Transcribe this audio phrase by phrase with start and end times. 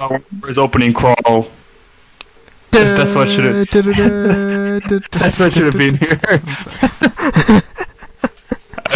[0.00, 1.48] Wars opening crawl.
[2.70, 3.70] That's what should have.
[5.10, 6.18] That's what should have been here.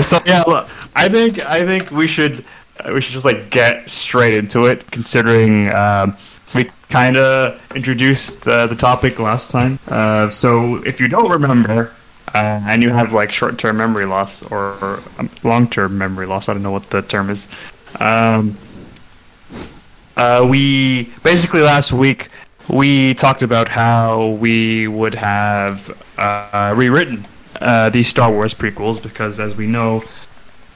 [0.03, 2.45] so yeah, look, I think I think we should
[2.81, 6.17] uh, we should just like get straight into it, considering um,
[6.55, 9.79] we kind of introduced uh, the topic last time.
[9.89, 11.93] Uh, so if you don't remember.
[12.35, 16.49] Uh, and you have like short-term memory loss or, or um, long-term memory loss.
[16.49, 17.47] I don't know what the term is.
[18.01, 18.57] Um,
[20.17, 22.29] uh, we basically last week
[22.69, 27.23] we talked about how we would have uh, rewritten
[27.61, 30.03] uh, these Star Wars prequels because, as we know,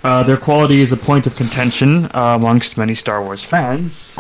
[0.04, 4.18] uh, their quality is a point of contention uh, amongst many Star Wars fans.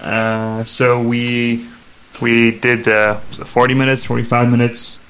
[0.00, 1.66] Uh, so we
[2.20, 5.00] we did uh, 40 minutes, 45 minutes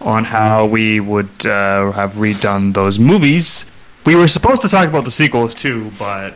[0.00, 3.70] on how we would have redone those movies.
[4.06, 6.34] We were supposed to talk about the sequels too, but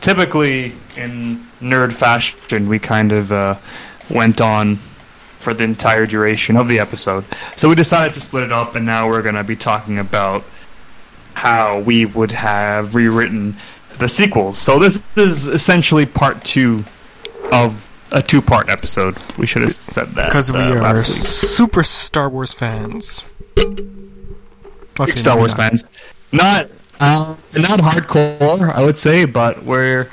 [0.00, 3.30] typically in nerd fashion, we kind of
[4.10, 4.76] went on
[5.38, 7.24] for the entire duration of the episode.
[7.56, 10.44] So we decided to split it up, and now we're going to be talking about
[11.34, 13.56] how we would have rewritten
[13.98, 14.58] the sequels.
[14.58, 16.84] So this is essentially part two
[17.52, 19.18] of a two-part episode.
[19.38, 23.24] We should have said that because we uh, are super Star Wars fans.
[23.58, 25.58] Okay, Star Wars not.
[25.58, 25.84] fans,
[26.32, 30.10] not uh, not hardcore, I would say, but we're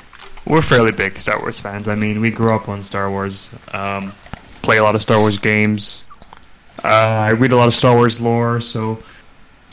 [0.48, 1.88] we're fairly big Star Wars fans.
[1.88, 4.12] I mean, we grew up on Star Wars, um,
[4.62, 6.08] play a lot of Star Wars games.
[6.82, 9.02] Uh, I read a lot of Star Wars lore, so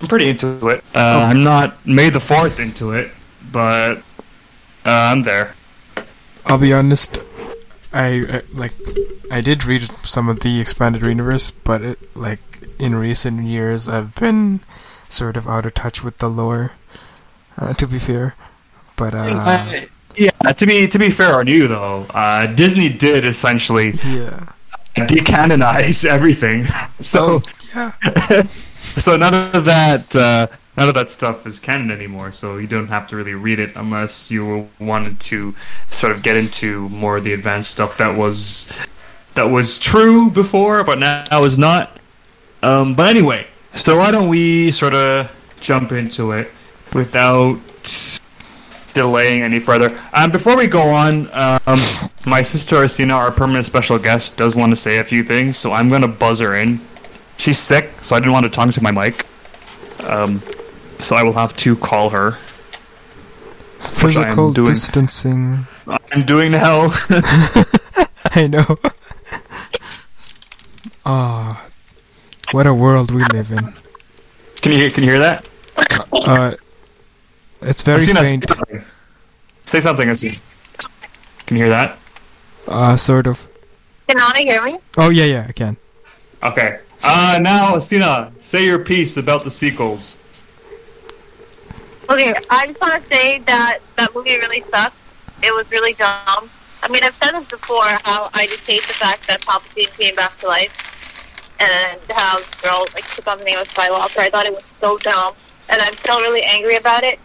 [0.01, 0.83] I'm pretty into it.
[0.93, 1.19] Uh, oh.
[1.21, 3.11] I'm not May the Fourth into it,
[3.51, 3.97] but
[4.85, 5.55] uh, I'm there.
[6.45, 7.17] I'll be honest.
[7.93, 8.73] I, I, like
[9.31, 14.13] I did read some of the expanded universe, but it, like in recent years, I've
[14.15, 14.59] been
[15.07, 16.73] sort of out of touch with the lore.
[17.57, 18.35] Uh, to be fair,
[18.97, 19.85] but uh,
[20.17, 24.51] yeah, to be to be fair on you though, uh, Disney did essentially yeah.
[24.95, 26.65] decanonize everything.
[27.01, 27.43] So
[27.75, 28.43] oh, yeah.
[28.97, 32.31] so none of that uh, none of that stuff is canon anymore.
[32.31, 35.53] So you don't have to really read it unless you wanted to
[35.89, 38.71] sort of get into more of the advanced stuff that was
[39.35, 41.99] that was true before, but now is not.
[42.63, 43.45] Um, but anyway,
[43.75, 46.51] so why don't we sort of jump into it
[46.93, 47.59] without
[48.95, 49.95] delaying any further.
[50.13, 51.79] Um, before we go on, um,
[52.25, 55.71] my sister Arsina, our permanent special guest, does want to say a few things, so
[55.71, 56.79] I'm going to buzz her in.
[57.37, 59.27] She's sick, so I didn't want to talk to my mic.
[59.99, 60.41] Um,
[61.01, 62.31] so I will have to call her.
[63.81, 65.67] Physical doing, distancing.
[65.87, 66.93] I'm doing now.
[68.31, 68.75] I know.
[71.05, 71.71] Ah, oh,
[72.51, 73.73] what a world we live in.
[74.61, 74.89] Can you hear?
[74.89, 75.47] Can you hear that?
[76.11, 76.55] Uh,
[77.65, 78.45] it's very faint.
[79.65, 80.41] Say something, Asina.
[81.45, 81.97] Can you hear that?
[82.67, 83.47] Uh, sort of.
[84.07, 84.77] Can Anna hear me?
[84.97, 85.77] Oh, yeah, yeah, I can.
[86.43, 86.79] Okay.
[87.03, 90.17] Uh, now, Asina, say your piece about the sequels.
[92.09, 94.95] Okay, I just want to say that that movie really sucked.
[95.43, 96.49] It was really dumb.
[96.83, 100.15] I mean, I've said this before, how I just hate the fact that Palpatine came
[100.15, 100.71] back to life
[101.59, 104.19] and how the girl, like, took on the name of Skywalker.
[104.19, 105.33] I thought it was so dumb,
[105.69, 107.19] and I'm still really angry about it.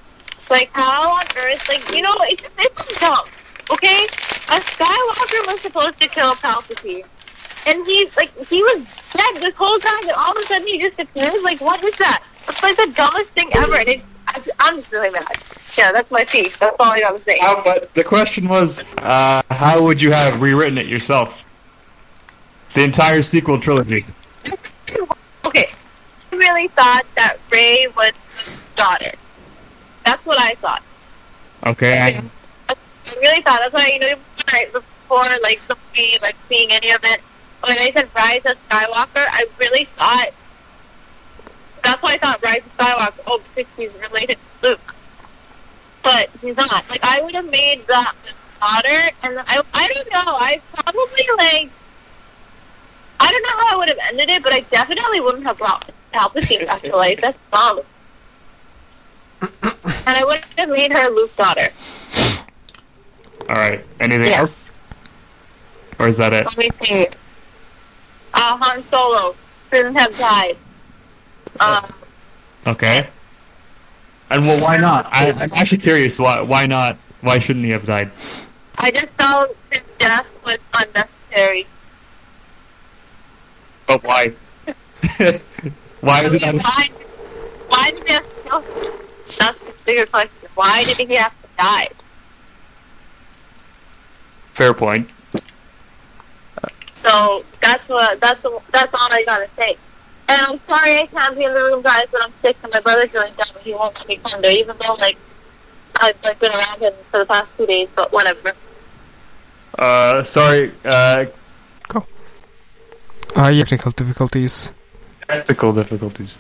[0.50, 1.68] Like, how on earth?
[1.68, 3.26] Like, you know, it's, it's dumb,
[3.70, 4.04] okay?
[4.04, 7.04] A Skywalker was supposed to kill Palpatine.
[7.66, 10.78] And he's, like, he was dead this whole time, and all of a sudden he
[10.78, 11.42] just appears?
[11.42, 12.22] Like, what is that?
[12.46, 14.02] That's, like, the dumbest thing ever, and it,
[14.58, 15.26] I'm just really mad.
[15.76, 16.56] Yeah, that's my piece.
[16.56, 17.38] That's all I gotta say.
[17.40, 21.42] Uh, but the question was, uh, how would you have rewritten it yourself?
[22.74, 24.04] The entire sequel trilogy.
[25.46, 25.70] okay.
[26.32, 28.12] I really thought that Rey was
[28.76, 29.10] daughter.
[30.10, 30.82] That's what I thought.
[31.68, 31.96] Okay.
[31.96, 32.20] I,
[32.68, 32.74] I
[33.20, 34.16] really thought that's why you know
[34.72, 37.20] before like the movie, like seeing any of it.
[37.64, 40.30] When I said Rise of Skywalker, I really thought
[41.84, 43.22] that's why I thought Rise of Skywalker.
[43.28, 44.96] Oh, because he's related to Luke,
[46.02, 46.90] but he's not.
[46.90, 48.16] Like I would have made that
[48.58, 50.34] daughter, and I I don't know.
[50.38, 51.70] I probably like
[53.20, 55.88] I don't know how I would have ended it, but I definitely wouldn't have brought
[56.12, 57.20] Palpatine back to life.
[57.20, 57.82] That's dumb
[59.42, 59.50] and
[60.06, 61.68] I would have made her Luke's daughter.
[63.48, 63.84] All right.
[64.00, 64.68] Anything else?
[65.98, 66.44] Or is that it?
[66.44, 67.06] Let me see.
[68.32, 69.34] Uh, Han Solo
[69.70, 70.56] shouldn't have died.
[71.58, 71.86] Uh,
[72.66, 73.06] okay.
[74.30, 75.08] And well, why not?
[75.10, 76.18] I, I'm actually curious.
[76.18, 76.40] Why?
[76.40, 76.96] Why not?
[77.20, 78.10] Why shouldn't he have died?
[78.78, 81.66] I just felt his death was unnecessary.
[83.86, 84.28] But why?
[86.00, 86.58] why is it unnecessary?
[86.58, 86.86] Why,
[87.68, 88.99] why did he have to kill the
[89.90, 90.48] bigger question.
[90.54, 91.88] Why did he have to die?
[94.52, 95.10] Fair point.
[97.02, 99.76] So that's what that's the, that's all I gotta say.
[100.28, 102.80] And I'm sorry I can't be in the room, guys, but I'm sick and my
[102.80, 103.62] brother's doing down.
[103.62, 105.16] He won't let me come there, even though like
[106.00, 107.88] I've like been around him for the past two days.
[107.96, 108.52] But whatever.
[109.78, 110.72] Uh, sorry.
[110.84, 111.24] Uh,
[113.36, 114.70] Uh, yeah, technical difficulties.
[115.28, 116.36] technical difficulties.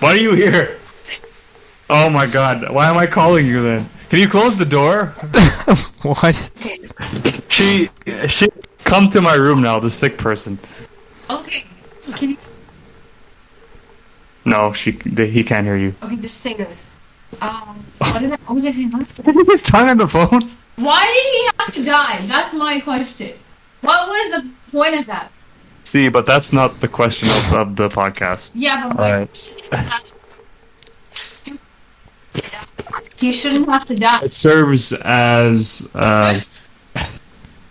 [0.00, 0.76] Why are you here?
[1.90, 2.70] Oh my god!
[2.72, 3.88] Why am I calling you then?
[4.08, 5.06] Can you close the door?
[6.02, 6.34] what?
[7.48, 7.88] She
[8.28, 8.48] she
[8.84, 9.78] come to my room now.
[9.78, 10.58] The sick person.
[11.30, 11.64] Okay.
[12.16, 12.36] Can you?
[14.44, 15.94] No, she he can't hear you.
[16.02, 16.90] Okay, just say this.
[17.40, 18.36] Um, what did I?
[18.36, 19.22] What was I saying last?
[19.22, 20.42] Did he just tongue on the phone?
[20.76, 22.18] Why did he have to die?
[22.26, 23.32] That's my question.
[23.82, 25.30] What was the point of that?
[25.84, 28.52] See, but that's not the question of, of the podcast.
[28.54, 29.28] Yeah, but my Alright.
[29.28, 30.21] question is that's stupid.
[33.16, 34.20] He shouldn't have to die.
[34.24, 36.40] It serves as uh,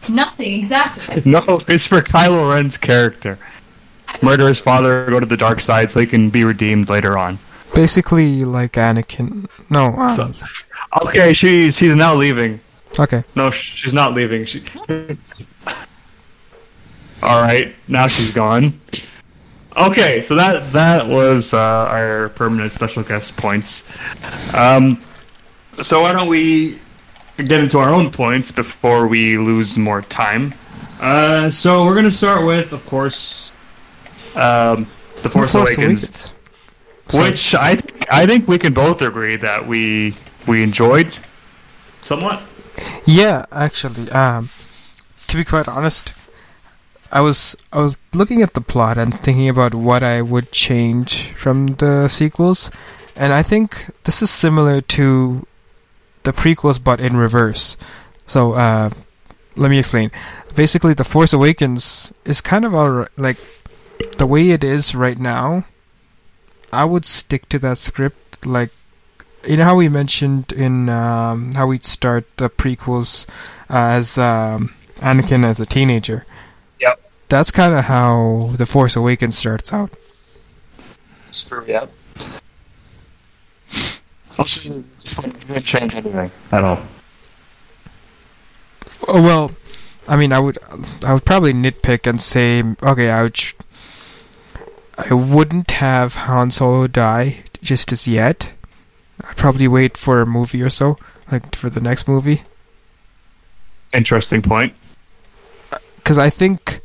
[0.10, 1.22] Nothing, exactly.
[1.30, 1.62] no.
[1.68, 3.38] It's for Kylo Ren's character.
[4.22, 7.38] Murder his father, go to the dark side, so he can be redeemed later on.
[7.74, 9.48] Basically, like Anakin.
[9.70, 9.94] No.
[9.98, 10.32] Uh, So,
[11.08, 12.60] okay, she's she's now leaving.
[13.00, 13.24] okay.
[13.36, 14.46] No, she's not leaving.
[14.46, 14.64] She.
[17.24, 18.74] All right, now she's gone.
[19.78, 23.88] Okay, so that that was uh, our permanent special guest points.
[24.54, 25.02] Um,
[25.82, 26.78] so why don't we
[27.38, 30.52] get into our own points before we lose more time?
[31.00, 33.52] Uh, so we're gonna start with, of course,
[34.36, 34.86] um,
[35.24, 36.34] the Force, Awakens,
[37.08, 37.30] Sorry.
[37.30, 40.16] which I th- I think we can both agree that we
[40.48, 41.18] we enjoyed
[42.04, 42.42] somewhat.
[43.06, 44.50] Yeah, actually, um,
[45.28, 46.14] to be quite honest,
[47.12, 51.32] I was I was looking at the plot and thinking about what I would change
[51.34, 52.72] from the sequels,
[53.16, 55.46] and I think this is similar to
[56.24, 57.76] the prequels but in reverse.
[58.28, 58.92] So, uh,
[59.56, 60.12] let me explain.
[60.56, 63.38] Basically, The Force Awakens is kind of alright, like
[64.18, 65.66] the way it is right now.
[66.72, 68.72] I would stick to that script, like
[69.46, 73.26] you know how we mentioned in um, how we'd start the prequels
[73.68, 76.26] as um, Anakin as a teenager.
[77.32, 77.38] Yep.
[77.38, 79.92] That's kind of how the Force Awakens starts out.
[81.32, 81.92] Screw yep.
[84.38, 86.80] Also, just didn't change anything at all.
[89.08, 89.52] Oh, well,
[90.08, 90.58] I mean, I would,
[91.04, 93.40] I would probably nitpick and say, okay, I would,
[94.98, 98.54] I wouldn't have Han Solo die just as yet.
[99.24, 100.98] I'd probably wait for a movie or so,
[101.32, 102.44] like for the next movie,
[103.94, 104.74] Interesting point.
[105.72, 106.82] Uh, because I think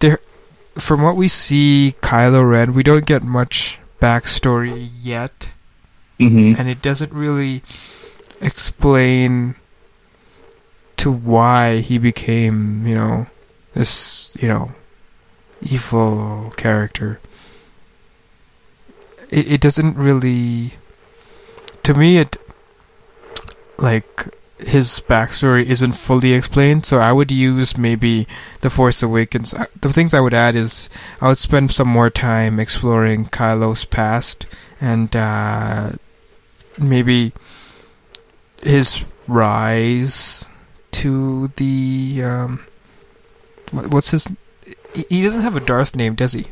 [0.00, 0.20] there,
[0.74, 5.50] from what we see, Kylo Ren, we don't get much backstory yet.
[6.18, 6.58] Mm-hmm.
[6.58, 7.62] and it doesn't really
[8.40, 9.54] explain
[10.96, 13.26] to why he became, you know,
[13.74, 14.72] this, you know,
[15.60, 17.20] evil character.
[19.28, 20.74] It it doesn't really
[21.82, 22.38] to me it
[23.76, 28.26] like his backstory isn't fully explained, so I would use maybe
[28.62, 29.54] The Force Awakens.
[29.80, 30.88] The things I would add is
[31.20, 34.46] I would spend some more time exploring Kylo's past
[34.80, 35.92] and uh,
[36.78, 37.32] maybe
[38.62, 40.46] his rise
[40.92, 42.66] to the um,
[43.70, 44.26] what's his?
[44.94, 46.46] he- doesn't have a Darth name, does he?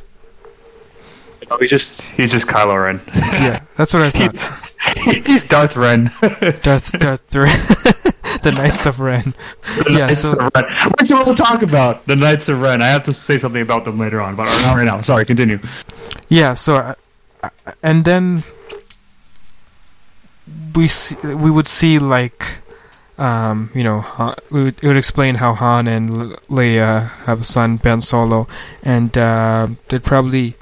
[1.51, 3.01] No, he's just he's just Kylo Ren.
[3.43, 4.73] Yeah, that's what I thought.
[5.05, 6.11] he's, he's Darth Ren.
[6.63, 7.61] Darth Darth Ren.
[8.43, 9.35] the Knights of Ren.
[9.79, 10.65] The Yeah, Knights so- of Ren.
[10.99, 12.83] Which we'll talk about the Knights of Ren.
[12.83, 15.01] I have to say something about them later on, but not right now.
[15.03, 15.59] Sorry, continue.
[16.29, 16.77] Yeah, so
[17.43, 17.51] uh,
[17.83, 18.43] and then
[20.75, 22.59] we see, we would see like
[23.19, 26.11] um, you know Han, we would, it would explain how Han and
[26.49, 28.49] Leia have a son Ben Solo,
[28.83, 30.55] and uh, they'd probably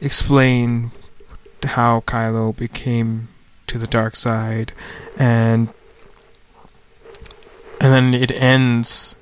[0.00, 0.90] explain
[1.64, 3.28] how Kylo became
[3.66, 4.72] to the dark side,
[5.18, 5.68] and
[7.80, 9.14] and then it ends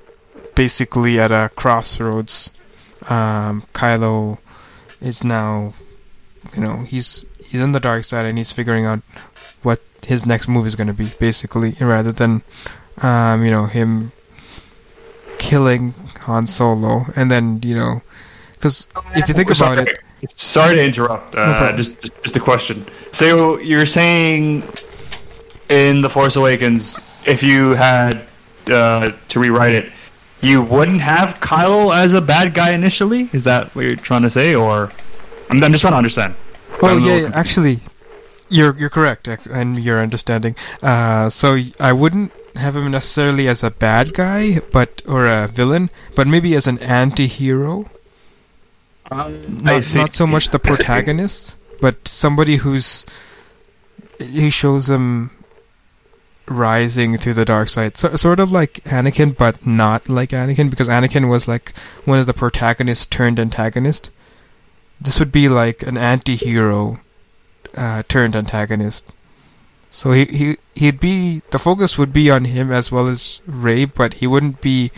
[0.55, 2.51] basically at a crossroads.
[3.09, 4.39] Um, Kylo
[5.01, 5.73] is now
[6.53, 9.01] you know he's he's in the dark side and he's figuring out
[9.63, 12.41] what his next move is going to be basically rather than
[13.01, 14.11] um you know him
[15.37, 18.01] killing Han Solo and then you know
[18.53, 19.99] because if you think about it
[20.35, 21.35] Sorry to interrupt.
[21.35, 21.77] Uh, problem.
[21.77, 22.85] just, just just a question.
[23.11, 24.63] So you're saying
[25.69, 28.29] in the Force Awakens, if you had
[28.67, 29.91] uh, to rewrite it,
[30.41, 33.29] you wouldn't have Kylo as a bad guy initially?
[33.33, 34.91] Is that what you're trying to say, or
[35.49, 36.35] I'm, I'm just trying to understand.
[36.81, 37.79] oh yeah, yeah actually
[38.49, 43.71] you're you're correct and your understanding uh so I wouldn't have him necessarily as a
[43.71, 47.89] bad guy, but or a villain, but maybe as an anti-hero.
[49.11, 53.05] Um, Not, not so much the protagonist, but somebody who's
[54.19, 55.31] he shows him
[56.47, 60.87] rising to the dark side, so, sort of like Anakin, but not like Anakin, because
[60.87, 61.73] Anakin was like
[62.05, 64.11] one of the protagonists turned antagonist.
[64.99, 66.99] This would be like an anti-hero
[67.75, 69.15] uh, turned antagonist.
[69.89, 73.85] So he he he'd be the focus would be on him as well as Rey,
[73.85, 74.91] but he wouldn't be.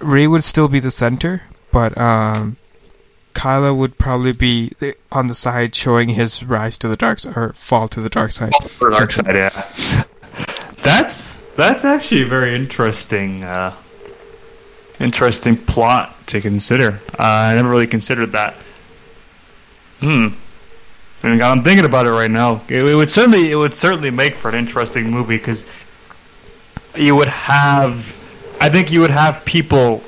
[0.00, 2.56] Rey would still be the center, but um,
[3.34, 4.72] Kylo would probably be
[5.10, 8.32] on the side showing his rise to the dark side or fall to the dark
[8.32, 8.52] side.
[8.68, 10.04] For the dark side, yeah.
[10.82, 13.72] That's that's actually a very interesting, uh,
[14.98, 17.00] interesting plot to consider.
[17.18, 18.54] Uh, I never really considered that.
[20.00, 20.28] Hmm.
[21.22, 22.62] I'm thinking about it right now.
[22.68, 25.64] It, it would certainly it would certainly make for an interesting movie because
[26.96, 27.96] you would have,
[28.60, 30.02] I think you would have people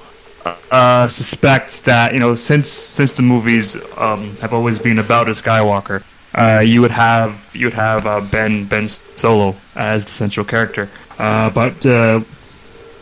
[0.44, 5.32] uh, suspect that you know since since the movies um, have always been about a
[5.32, 6.02] Skywalker,
[6.34, 10.88] uh, you would have you would have uh, Ben Ben Solo as the central character.
[11.18, 12.20] Uh, but uh,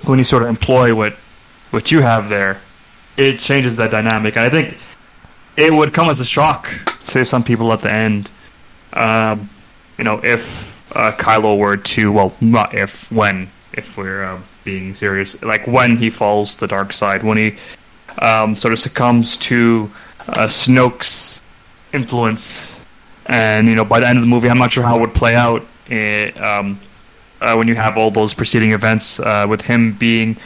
[0.06, 1.14] when you sort of employ what
[1.70, 2.60] what you have there,
[3.16, 4.36] it changes that dynamic.
[4.36, 4.76] And I think
[5.56, 6.70] it would come as a shock
[7.06, 8.30] to some people at the end.
[8.92, 9.48] Um,
[9.98, 14.94] you know, if uh, Kylo were to well, not if when if we're uh, being
[14.94, 17.56] serious, like when he falls to the dark side, when he
[18.20, 19.90] um, sort of succumbs to
[20.28, 21.42] uh, Snoke's
[21.92, 22.74] influence,
[23.26, 25.14] and you know, by the end of the movie, I'm not sure how it would
[25.14, 25.62] play out.
[25.90, 26.78] eh, um,
[27.40, 30.36] uh, when you have all those preceding events, uh, with him being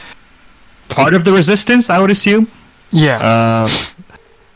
[0.89, 2.49] part of the resistance, I would assume.
[2.91, 3.69] Yeah, Uh,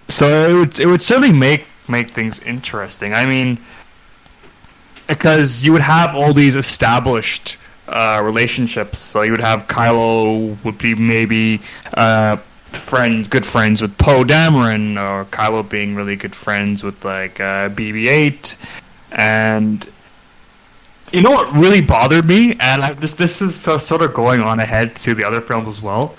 [0.09, 3.13] so it would it would certainly make make things interesting.
[3.13, 3.59] I mean,
[5.07, 7.57] because you would have all these established
[7.91, 8.99] uh, relationships.
[8.99, 11.61] So you would have Kylo would be maybe
[11.95, 12.37] uh,
[12.73, 17.69] friends, good friends with Poe Dameron, or Kylo being really good friends with like uh,
[17.71, 18.57] BB-8,
[19.13, 19.89] and
[21.13, 24.41] you know what really bothered me, and I, this this is so, sort of going
[24.41, 26.15] on ahead to the other films as well,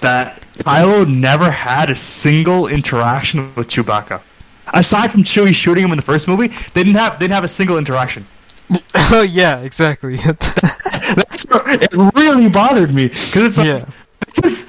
[0.00, 4.20] that Kylo never had a single interaction with Chewbacca.
[4.72, 7.44] Aside from Chewie shooting him in the first movie, they didn't have they didn't have
[7.44, 8.26] a single interaction.
[9.10, 10.18] oh yeah, exactly.
[11.28, 11.44] That's
[11.82, 13.84] it really bothered me because it's like yeah,
[14.26, 14.68] this is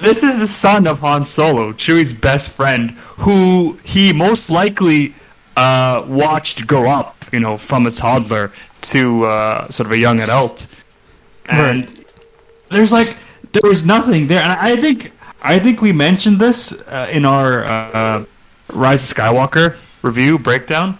[0.00, 5.14] this is the son of Han Solo, Chewie's best friend, who he most likely
[5.56, 10.20] uh, watched grow up, you know, from a toddler to uh, sort of a young
[10.20, 10.66] adult,
[11.48, 12.04] and
[12.70, 13.16] there's like
[13.52, 17.64] there was nothing there, and I think I think we mentioned this uh, in our
[17.64, 18.24] uh,
[18.72, 20.98] Rise of Skywalker review breakdown.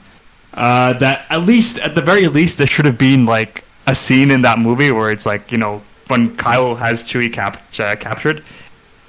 [0.52, 4.30] Uh, that at least, at the very least, there should have been like a scene
[4.30, 8.42] in that movie where it's like you know when Kyle has Chewie cap- uh, captured.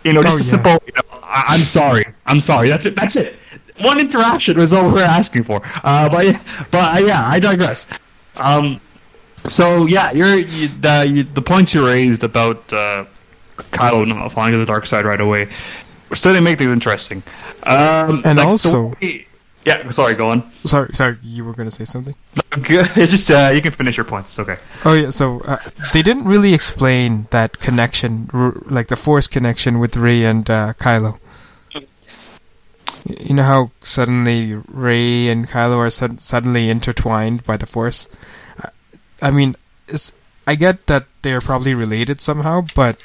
[0.03, 0.49] You know, just Oh, a yeah.
[0.55, 0.77] simple.
[0.87, 2.05] You know, I- I'm sorry.
[2.25, 2.69] I'm sorry.
[2.69, 2.95] That's it.
[2.95, 3.35] That's it.
[3.81, 5.61] One interaction was all we're asking for.
[5.83, 6.35] Uh, but
[6.71, 7.87] but uh, yeah, I digress.
[8.37, 8.79] Um,
[9.47, 13.05] so yeah, you're you, the you, the points you raised about uh,
[13.57, 15.47] Kylo not falling to the dark side right away
[16.13, 17.23] certainly make things interesting.
[17.63, 19.25] Um, And like also- way-
[19.65, 19.87] yeah.
[19.89, 20.51] Sorry, go on.
[20.65, 22.15] sorry, sorry, you were gonna say something.
[22.63, 24.37] Just uh, you can finish your points.
[24.37, 24.61] It's okay.
[24.85, 25.57] Oh yeah, so uh,
[25.93, 30.73] they didn't really explain that connection, r- like the Force connection with Rey and uh,
[30.79, 31.19] Kylo.
[33.05, 38.07] You know how suddenly Rey and Kylo are sud- suddenly intertwined by the Force.
[38.59, 38.69] I-
[39.21, 39.55] I mean,
[39.87, 40.11] it's,
[40.45, 42.99] I get that they're probably related somehow, but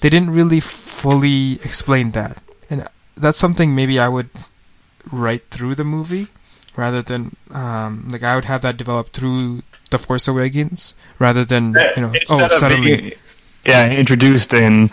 [0.00, 2.38] they didn't really fully explain that,
[2.70, 4.30] and that's something maybe I would
[5.10, 6.28] write through the movie
[6.76, 11.74] rather than um, like I would have that develop through the Force Awakens rather than
[11.96, 13.12] you know oh Instead suddenly being-
[13.64, 14.90] yeah, introduced in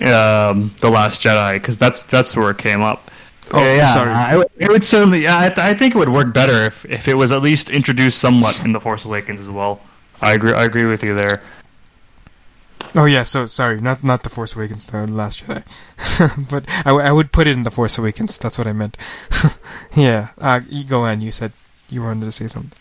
[0.00, 3.10] um, the Last Jedi because that's that's where it came up.
[3.52, 4.10] Oh, yeah, yeah, sorry.
[4.10, 5.22] I, it would certainly.
[5.22, 7.70] Yeah, I, th- I think it would work better if, if it was at least
[7.70, 9.80] introduced somewhat in the Force Awakens as well.
[10.20, 10.52] I agree.
[10.52, 11.42] I agree with you there.
[12.96, 15.62] Oh yeah so sorry not not the Force Awakens the Last Jedi
[16.50, 18.96] but I, w- I would put it in the Force Awakens that's what I meant
[19.94, 21.52] yeah uh, go on you said
[21.88, 22.72] you wanted to say something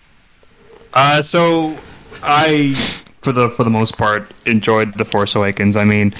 [0.93, 1.77] Uh, so
[2.23, 2.73] I,
[3.21, 5.75] for the for the most part, enjoyed the Force Awakens.
[5.75, 6.13] I mean,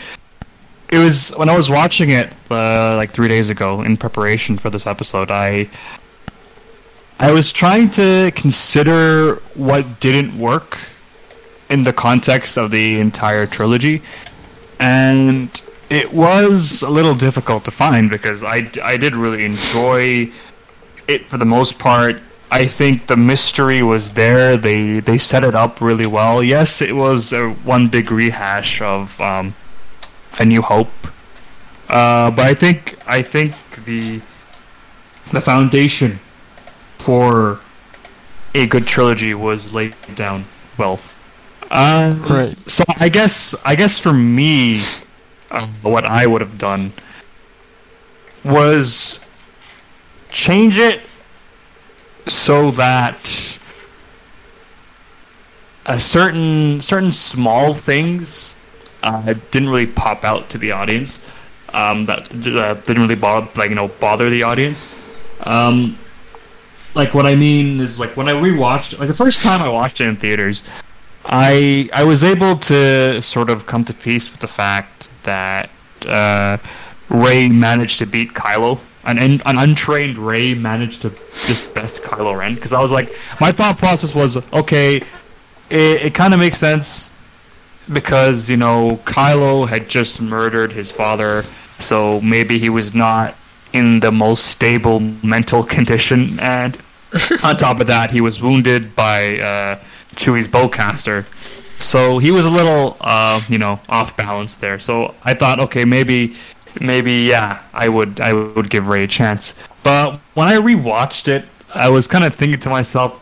[0.90, 4.70] it was when I was watching it uh, like three days ago in preparation for
[4.70, 5.32] this episode.
[5.32, 5.70] I
[7.20, 10.78] I was trying to consider what didn't work
[11.70, 14.02] in the context of the entire trilogy,
[14.80, 20.32] and it was a little difficult to find because I, I did really enjoy
[21.08, 22.22] it for the most part.
[22.52, 24.58] I think the mystery was there.
[24.58, 26.44] They they set it up really well.
[26.44, 29.54] Yes, it was a one big rehash of um,
[30.40, 30.94] A New Hope,
[31.90, 33.54] uh, but I think I think
[33.86, 34.22] the
[35.32, 36.20] the foundation
[37.00, 37.60] for
[38.54, 40.46] a good trilogy was laid down
[40.78, 41.00] well.
[41.76, 42.58] Uh, Right.
[42.70, 44.80] So I guess I guess for me,
[45.52, 46.94] uh, what I would have done
[48.46, 49.20] was
[50.30, 51.02] change it
[52.28, 53.60] so that
[55.86, 58.58] a certain certain small things
[59.04, 61.32] uh, didn't really pop out to the audience.
[61.74, 64.96] Um, that uh, didn't really bother, like you know, bother the audience.
[65.42, 65.98] Um,
[66.96, 70.00] like what I mean is like when I rewatched, like the first time I watched
[70.02, 70.64] it in theaters,
[71.28, 75.70] I I was able to sort of come to peace with the fact that
[76.08, 76.58] uh,
[77.10, 78.80] Rey managed to beat Kylo.
[79.06, 81.12] An, an untrained Rey managed to
[81.46, 84.98] just best Kylo Ren because I was like, my thought process was okay.
[85.70, 87.12] It, it kind of makes sense
[87.92, 91.44] because you know Kylo had just murdered his father,
[91.80, 93.36] so maybe he was not
[93.74, 96.78] in the most stable mental condition, and
[97.44, 99.80] on top of that, he was wounded by uh,
[100.16, 101.26] Chewie's bowcaster.
[101.82, 104.80] So he was a little, uh, you know, off balance there.
[104.80, 106.34] So I thought, okay, maybe,
[106.80, 109.56] maybe, yeah, I would, I would give Rey a chance.
[109.84, 113.22] But when I rewatched it, I was kind of thinking to myself,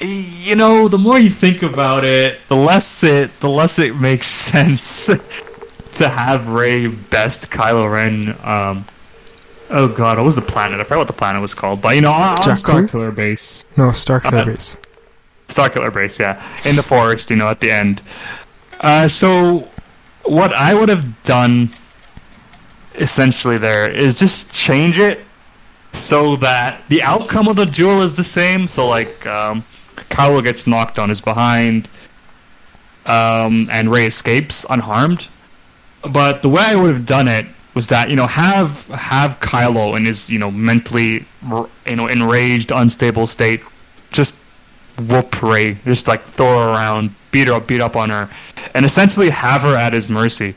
[0.00, 4.26] you know, the more you think about it, the less it, the less it makes
[4.50, 8.36] sense to have Rey best Kylo Ren.
[8.44, 8.84] Um,
[9.70, 10.80] oh God, what was the planet?
[10.80, 11.80] I forgot what the planet was called.
[11.80, 12.86] But you know, on, on Jakku?
[12.88, 13.64] Starkiller Base.
[13.76, 14.76] No, Starkiller Uh, Base.
[15.48, 18.02] Starkiller Brace, yeah, in the forest, you know, at the end.
[18.80, 19.68] Uh, so,
[20.24, 21.70] what I would have done,
[22.94, 25.20] essentially, there is just change it
[25.92, 28.66] so that the outcome of the duel is the same.
[28.66, 29.62] So, like, um,
[29.96, 31.88] Kylo gets knocked on his behind,
[33.06, 35.28] um, and Rey escapes unharmed.
[36.10, 39.96] But the way I would have done it was that you know have have Kylo
[39.96, 41.24] in his you know mentally
[41.86, 43.60] you know enraged, unstable state,
[44.10, 44.34] just
[45.08, 48.28] whoop Rey, just like throw her around, beat her up, beat up on her,
[48.74, 50.54] and essentially have her at his mercy.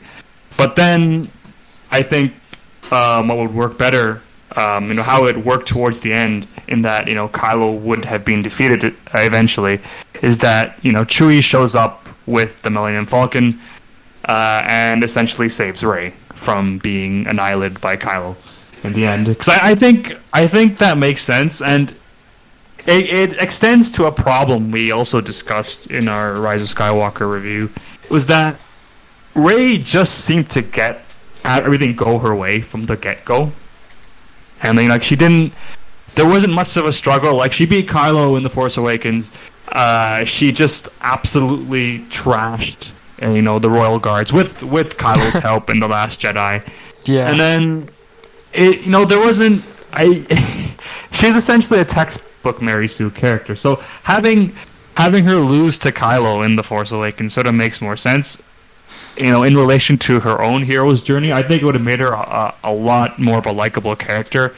[0.56, 1.28] But then,
[1.90, 2.32] I think
[2.90, 4.22] um, what would work better,
[4.56, 8.04] um, you know, how it worked towards the end, in that you know Kylo would
[8.04, 9.80] have been defeated uh, eventually,
[10.22, 13.58] is that you know Chewie shows up with the Millennium Falcon,
[14.26, 18.36] uh, and essentially saves Rey from being annihilated by Kylo
[18.84, 19.26] in the end.
[19.26, 21.94] Because I, I think I think that makes sense, and
[22.88, 27.70] it, it extends to a problem we also discussed in our Rise of Skywalker review.
[28.08, 28.58] Was that
[29.34, 31.04] Rey just seemed to get
[31.44, 33.52] everything go her way from the get go,
[34.62, 35.52] and then like she didn't.
[36.14, 37.36] There wasn't much of a struggle.
[37.36, 39.32] Like she beat Kylo in the Force Awakens.
[39.68, 45.68] Uh, she just absolutely trashed, uh, you know, the Royal Guards with with Kylo's help
[45.68, 46.66] in the Last Jedi.
[47.04, 47.30] Yeah.
[47.30, 47.88] And then,
[48.54, 49.62] it, you know, there wasn't.
[49.92, 50.06] I.
[51.12, 51.84] she's essentially a
[52.48, 53.56] textbook Mary Sue character.
[53.56, 54.52] So having
[54.96, 58.42] having her lose to Kylo in the Force Awakens sort of makes more sense.
[59.16, 62.00] You know, in relation to her own hero's journey, I think it would have made
[62.00, 64.54] her a, a lot more of a likable character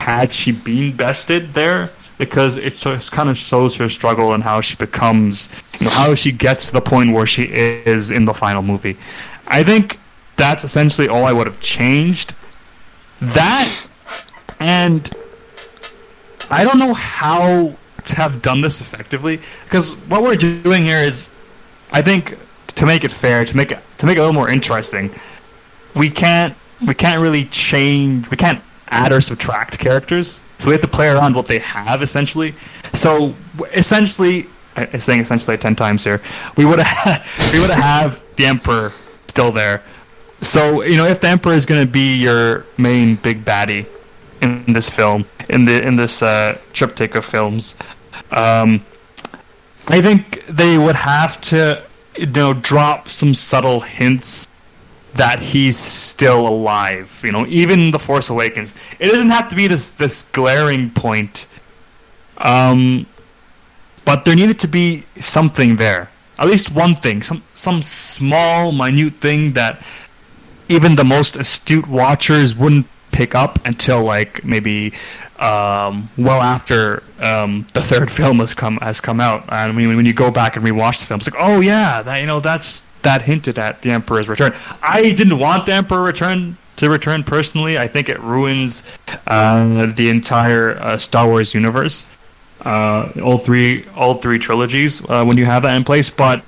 [0.00, 1.90] had she been bested there.
[2.18, 2.78] Because it
[3.10, 5.48] kind of shows her struggle and how she becomes,
[5.78, 8.98] you know, how she gets to the point where she is in the final movie.
[9.46, 9.98] I think
[10.36, 12.34] that's essentially all I would have changed.
[13.20, 13.88] That
[14.60, 15.10] and
[16.50, 17.72] I don't know how
[18.04, 21.30] to have done this effectively because what we're doing here is,
[21.92, 22.36] I think,
[22.68, 25.10] to make it fair, to make it to make it a little more interesting,
[25.94, 26.54] we can't
[26.86, 31.08] we can't really change, we can't add or subtract characters, so we have to play
[31.08, 32.52] around what they have essentially.
[32.92, 33.34] So
[33.74, 36.20] essentially, I'm saying essentially ten times here,
[36.56, 38.92] we would have we would have the Emperor
[39.28, 39.82] still there.
[40.42, 43.86] So you know, if the Emperor is going to be your main big baddie
[44.40, 47.76] in this film, in the in this uh, triptych of films,
[48.30, 48.84] um,
[49.88, 51.82] I think they would have to,
[52.16, 54.48] you know, drop some subtle hints
[55.14, 57.20] that he's still alive.
[57.24, 61.46] You know, even the Force Awakens, it doesn't have to be this this glaring point.
[62.38, 63.06] Um,
[64.04, 66.08] but there needed to be something there,
[66.38, 69.82] at least one thing, some some small, minute thing that
[70.68, 74.92] even the most astute watchers wouldn't pick up until like maybe
[75.40, 79.44] um, well after um, the third film has come has come out.
[79.50, 82.18] And when, when you go back and rewatch the film, it's like, oh yeah, that
[82.20, 84.54] you know that's that hinted at the Emperor's return.
[84.82, 87.78] I didn't want the Emperor return to return personally.
[87.78, 88.84] I think it ruins
[89.26, 92.06] uh, the entire uh, Star Wars universe.
[92.64, 96.10] uh, all three all three trilogies uh, when you have that in place.
[96.10, 96.44] But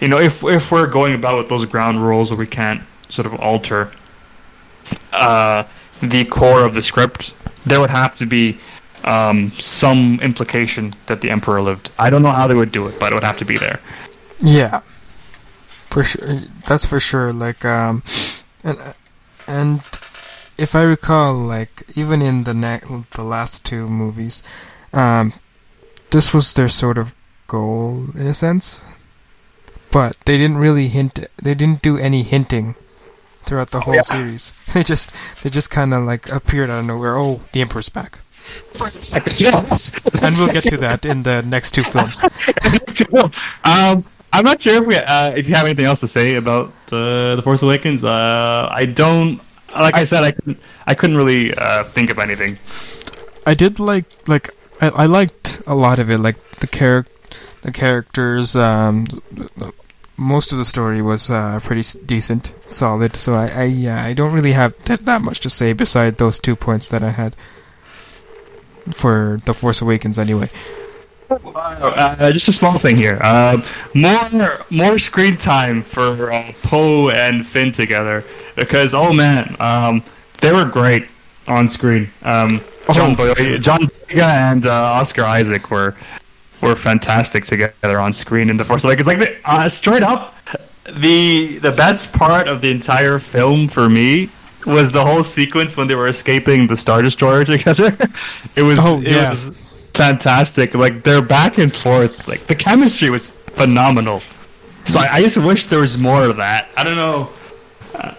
[0.00, 3.26] you know, if if we're going about with those ground rules where we can't sort
[3.26, 3.90] of alter
[5.12, 5.64] uh,
[6.02, 7.34] the core of the script,
[7.66, 8.58] there would have to be
[9.04, 11.90] um, some implication that the emperor lived.
[11.98, 13.80] I don't know how they would do it, but it would have to be there.
[14.40, 14.80] Yeah,
[15.90, 16.40] for sure.
[16.66, 17.32] That's for sure.
[17.32, 18.02] Like, um,
[18.62, 18.94] and
[19.46, 19.80] and
[20.58, 22.80] if I recall, like even in the ne-
[23.12, 24.42] the last two movies,
[24.92, 25.32] um,
[26.10, 27.14] this was their sort of
[27.46, 28.82] goal in a sense.
[29.90, 31.20] But they didn't really hint.
[31.40, 32.74] They didn't do any hinting
[33.46, 34.02] throughout the whole yeah.
[34.02, 34.52] series.
[34.74, 37.16] They just they just kind of like appeared out of nowhere.
[37.16, 38.18] Oh, the Emperor's back,
[38.80, 42.22] and we'll get to that in the next two films.
[43.64, 46.72] um, I'm not sure if we uh, if you have anything else to say about
[46.92, 48.04] uh, the Force Awakens.
[48.04, 49.40] Uh, I don't.
[49.74, 50.58] Like I, said, I couldn't.
[50.86, 52.58] I couldn't really uh, think of anything.
[53.46, 56.18] I did like like I, I liked a lot of it.
[56.18, 57.10] Like the character
[57.64, 58.54] the characters.
[58.54, 59.06] Um,
[60.16, 63.16] most of the story was uh, pretty s- decent, solid.
[63.16, 66.38] So I I, yeah, I don't really have that, that much to say beside those
[66.38, 67.34] two points that I had
[68.92, 70.18] for the Force Awakens.
[70.18, 70.50] Anyway,
[71.30, 73.18] Uh, just a small thing here.
[73.22, 73.62] Uh,
[73.94, 78.22] more more screen time for uh, Poe and Finn together
[78.56, 80.02] because oh man, um,
[80.40, 81.08] they were great
[81.48, 82.10] on screen.
[82.22, 82.60] Um,
[82.92, 83.60] John Oh, for Boyega.
[83.60, 85.96] John Boyega and uh, Oscar Isaac were
[86.64, 89.06] were fantastic together on screen in the Force Awakens.
[89.06, 90.34] Like the, uh, straight up,
[90.96, 94.28] the the best part of the entire film for me
[94.66, 97.96] was the whole sequence when they were escaping the Star Destroyer together.
[98.56, 99.30] it was Oh, it yeah.
[99.30, 99.50] was
[99.94, 100.74] fantastic.
[100.74, 104.20] Like their back and forth, like the chemistry was phenomenal.
[104.86, 106.68] So I, I just wish there was more of that.
[106.76, 107.30] I don't know.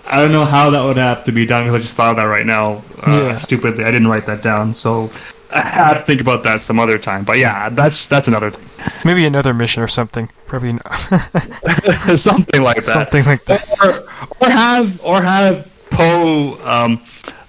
[0.07, 2.15] I don't know how that would have to be done because I just thought of
[2.17, 2.81] that right now.
[3.05, 3.35] Uh, Yeah.
[3.35, 4.73] Stupidly, I didn't write that down.
[4.73, 5.11] So
[5.55, 7.23] I have to think about that some other time.
[7.23, 8.91] But yeah, that's that's another thing.
[9.05, 10.29] maybe another mission or something.
[10.47, 10.95] Probably not.
[12.15, 12.93] something like that.
[12.93, 13.67] something like that.
[13.81, 17.01] or, or have or have Poe um,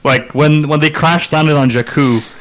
[0.05, 2.33] like when when they crash landed on Jakku.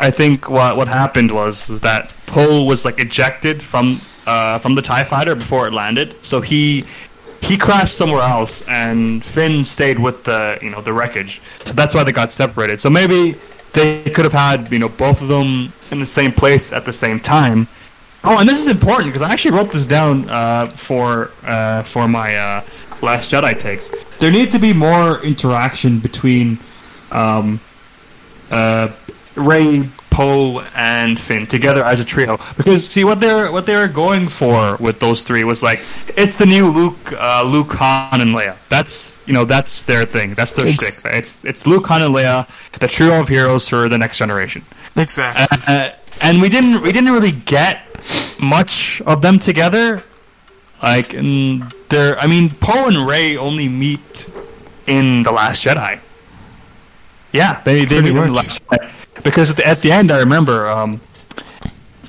[0.00, 4.74] I think what what happened was, was that Poe was like ejected from uh, from
[4.74, 6.84] the Tie Fighter before it landed, so he
[7.42, 11.40] he crashed somewhere else, and Finn stayed with the you know the wreckage.
[11.64, 12.80] So that's why they got separated.
[12.80, 13.36] So maybe
[13.78, 16.92] they could have had you know both of them in the same place at the
[16.92, 17.66] same time.
[18.24, 22.08] Oh, and this is important because I actually wrote this down uh, for uh, for
[22.08, 22.64] my uh,
[23.00, 23.90] Last Jedi takes.
[24.18, 26.58] There need to be more interaction between
[27.12, 27.60] um,
[28.50, 28.90] uh,
[29.36, 29.88] Rey,
[30.18, 32.38] Poe, and Finn together as a trio.
[32.56, 35.80] Because see what they're what they were going for with those three was like
[36.16, 38.56] it's the new Luke, uh, Luke, Han, and Leia.
[38.68, 40.34] That's you know that's their thing.
[40.34, 41.14] That's their Ex- shtick.
[41.14, 42.48] It's it's Luke, Han, and Leia,
[42.80, 44.64] the trio of heroes for the next generation
[44.96, 45.58] Exactly.
[45.68, 47.82] uh, and we didn't we didn't really get
[48.40, 50.02] much of them together.
[50.82, 54.28] Like, and they're I mean, Poe and Rey only meet
[54.88, 56.00] in the Last Jedi.
[57.32, 58.32] Yeah, they they Pretty meet in the.
[58.32, 61.00] Last Jedi because at the, at the end, I remember um,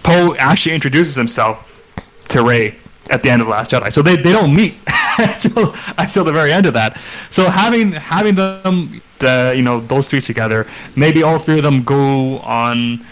[0.04, 1.84] Poe actually introduces himself
[2.30, 2.76] to Rey
[3.10, 3.92] at the end of the Last Jedi.
[3.92, 4.76] So they, they don't meet
[5.20, 7.00] until until the very end of that.
[7.30, 11.84] So having having them the you know those three together, maybe all three of them
[11.84, 13.04] go on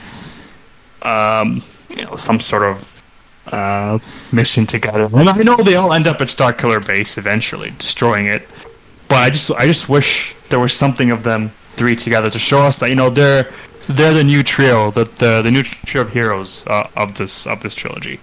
[1.02, 2.94] um, you know some sort of
[3.48, 4.00] uh,
[4.32, 5.10] mission together.
[5.14, 8.48] And I know they all end up at Star Killer Base eventually, destroying it.
[9.08, 12.62] But I just I just wish there was something of them three together to show
[12.62, 13.52] us that you know they're
[13.88, 17.62] they're the new trio, the the, the new trio of heroes uh, of this of
[17.62, 18.19] this trilogy.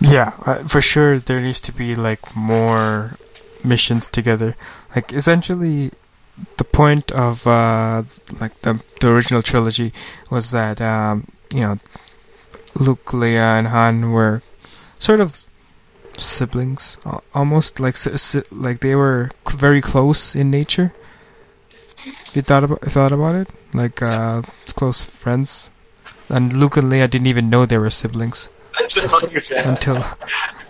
[0.00, 1.18] Yeah, uh, for sure.
[1.18, 3.16] There needs to be like more
[3.64, 4.56] missions together.
[4.94, 5.90] Like essentially,
[6.56, 8.04] the point of uh,
[8.40, 9.92] like the the original trilogy
[10.30, 11.78] was that um, you know
[12.74, 14.42] Luke, Leia, and Han were
[14.98, 15.44] sort of
[16.16, 16.98] siblings,
[17.34, 17.96] almost like
[18.50, 20.92] like they were very close in nature.
[22.04, 24.42] If you thought about thought about it, like uh,
[24.74, 25.70] close friends,
[26.28, 28.48] and Luke and Leia didn't even know they were siblings.
[29.64, 29.96] Until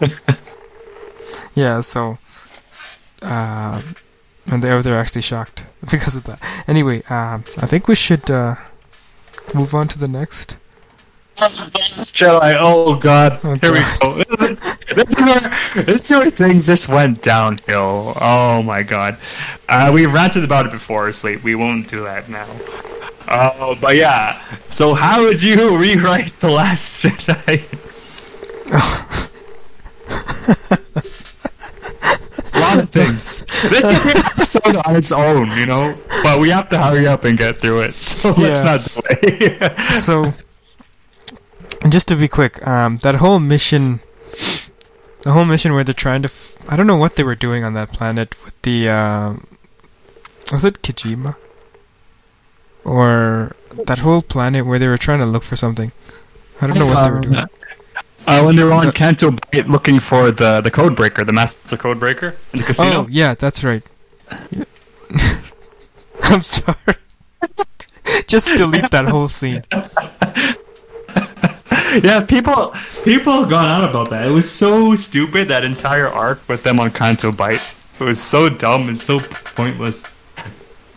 [1.55, 2.17] yeah so
[3.21, 3.83] uh
[4.47, 6.41] and they're they're actually shocked because of that.
[6.67, 8.55] Anyway um i think we should uh
[9.55, 10.57] move on to the next.
[11.41, 12.57] Last Jedi.
[12.59, 13.39] Oh God!
[13.45, 14.25] Oh, Here we go.
[14.99, 18.15] This is, where, this is where things just went downhill.
[18.21, 19.17] Oh my God!
[19.69, 22.49] Uh, we ranted about it before, so we won't do that now.
[23.29, 24.41] Uh, but yeah.
[24.69, 27.63] So how would you rewrite the Last Jedi?
[32.55, 33.43] A lot of things.
[33.71, 35.95] This is an episode on its own, you know.
[36.23, 37.95] But we have to hurry up and get through it.
[37.97, 38.65] So let's Yeah.
[38.65, 38.81] not
[39.21, 39.75] delay.
[39.93, 40.35] so
[41.89, 44.01] just to be quick, um, that whole mission,
[45.23, 47.65] the whole mission where they're trying to, f- I don't know what they were doing
[47.65, 49.47] on that planet with the, um,
[50.53, 51.35] was it Kijimi?
[52.85, 53.55] Or
[53.87, 55.93] that whole planet where they were trying to look for something.
[56.61, 57.37] I don't know what they were doing.
[58.27, 61.77] Uh, when they were on Canto Bight looking for the, the code breaker, the master
[61.77, 63.05] code breaker in the casino.
[63.05, 63.83] Oh, yeah, that's right.
[66.25, 66.77] I'm sorry.
[68.27, 69.63] Just delete that whole scene.
[72.03, 74.27] yeah, people people have gone on about that.
[74.27, 77.61] It was so stupid that entire arc with them on Canto Bight.
[78.01, 80.05] It was so dumb and so pointless.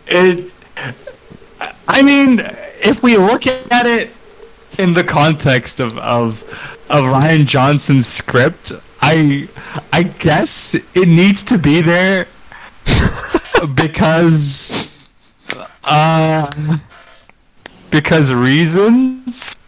[0.06, 0.52] It.
[1.88, 2.40] I mean,
[2.84, 4.10] if we look at it
[4.78, 6.42] in the context of of
[6.88, 9.48] of Rian Johnson's script, I
[9.92, 12.28] I guess it needs to be there
[13.74, 14.90] because
[15.84, 16.50] uh
[17.90, 19.58] because reasons.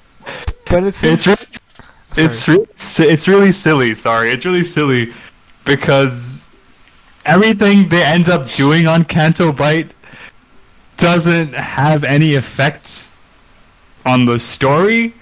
[0.74, 1.38] But it's, It's really,
[2.16, 3.94] it's re- it's really silly.
[3.94, 5.12] Sorry, it's really silly
[5.64, 6.48] because
[7.24, 9.94] everything they end up doing on Canto Bight
[10.96, 13.08] doesn't have any effects
[14.04, 15.14] on the story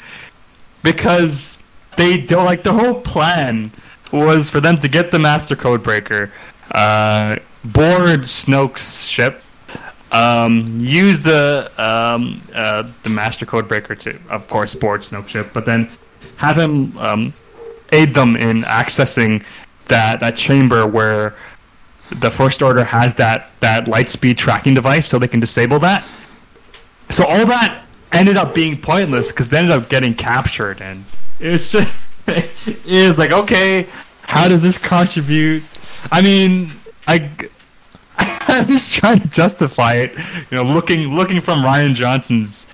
[0.83, 1.63] because
[1.99, 3.71] they don't like the whole plan
[4.11, 6.33] was for them to get the Master Code Breaker,
[6.71, 9.43] uh, board Snoke's ship,
[10.13, 15.51] um, use the um, uh, the Master Code Breaker to, of course, board Snoke's ship,
[15.53, 15.91] but then
[16.37, 17.33] have him um,
[17.91, 19.43] aid them in accessing
[19.87, 21.35] that that chamber where
[22.21, 26.05] the First Order has that that light speed tracking device, so they can disable that.
[27.09, 31.05] So all that ended up being pointless because they ended up getting captured, and
[31.41, 33.87] it's just it is like okay,
[34.23, 35.63] how does this contribute?
[36.11, 36.69] I mean,
[37.07, 37.31] I.
[38.61, 40.17] I'm just trying to justify it,
[40.51, 42.69] you know, looking looking from Rian Johnson's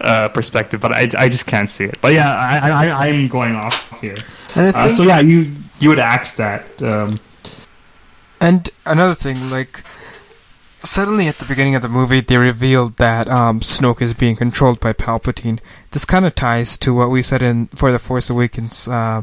[0.00, 1.98] uh, perspective, but I, I just can't see it.
[2.00, 4.16] But yeah, I, I I'm going off here.
[4.56, 6.82] I Uh, so yeah, you you would ask that.
[6.82, 7.18] Um,
[8.40, 9.84] and another thing, like,
[10.78, 14.80] suddenly at the beginning of the movie, they revealed that um, Snoke is being controlled
[14.80, 15.60] by Palpatine.
[15.90, 18.88] This kind of ties to what we said in for the Force Awakens.
[18.88, 19.22] Uh,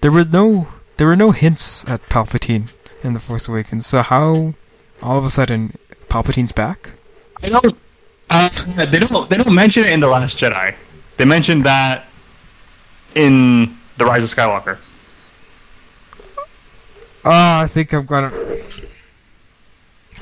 [0.00, 2.68] there were no there were no hints at Palpatine
[3.02, 3.86] in the Force Awakens.
[3.86, 4.54] So how
[5.02, 5.76] all of a sudden
[6.08, 6.92] Palpatine's back?
[7.42, 7.76] I don't.
[8.30, 8.48] Uh,
[8.86, 9.28] they don't.
[9.28, 10.74] They don't mention it in the Last Jedi.
[11.16, 12.06] They mentioned that
[13.14, 14.78] in the Rise of Skywalker.
[17.24, 18.32] Oh, I think I'm gonna.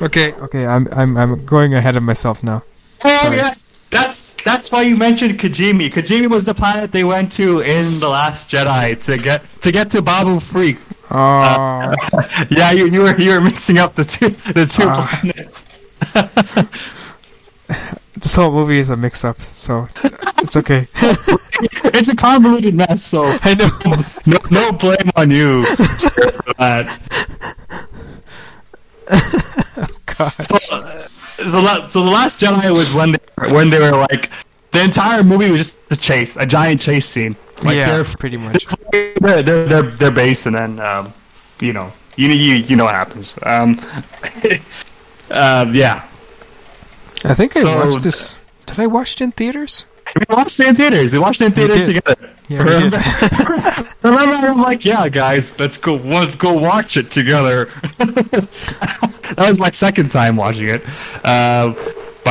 [0.02, 2.62] Okay, okay, I'm I'm I'm going ahead of myself now.
[3.04, 3.36] Oh Sorry.
[3.36, 5.90] yes, that's that's why you mentioned Kijimi.
[5.90, 9.90] Kijimi was the planet they went to in the Last Jedi to get to get
[9.92, 10.78] to Babu Frik.
[11.12, 11.94] Oh,
[12.50, 15.18] yeah, you, you were you were mixing up the two the two Ah.
[15.20, 15.66] planets.
[18.14, 19.86] this whole movie is a mix-up, so
[20.38, 20.86] it's okay.
[21.92, 23.68] it's a convoluted mess, so I know.
[24.26, 26.98] no no blame on you for that.
[30.06, 30.32] God.
[30.44, 31.06] So, uh,
[31.46, 33.18] so, la- so the Last Jedi was when they
[33.52, 34.30] when they were like
[34.72, 37.34] the entire movie was just a chase, a giant chase scene.
[37.64, 38.66] Like yeah, they're pretty much.
[38.92, 41.12] they're their, their base, and then um,
[41.60, 43.38] you know you you you know what happens.
[43.42, 43.78] Um,
[45.30, 46.06] uh, yeah,
[47.24, 48.36] I think I So- watched this.
[48.66, 49.84] Did I watch it in theaters?
[50.16, 51.12] we watched it in theaters.
[51.12, 52.30] We watched it in theaters together.
[52.48, 52.96] Yeah, remember,
[54.02, 55.96] remember, I'm like, yeah, guys, let's go.
[55.96, 57.66] Let's go watch it together.
[57.98, 60.82] that was my second time watching it.
[61.24, 61.74] Uh,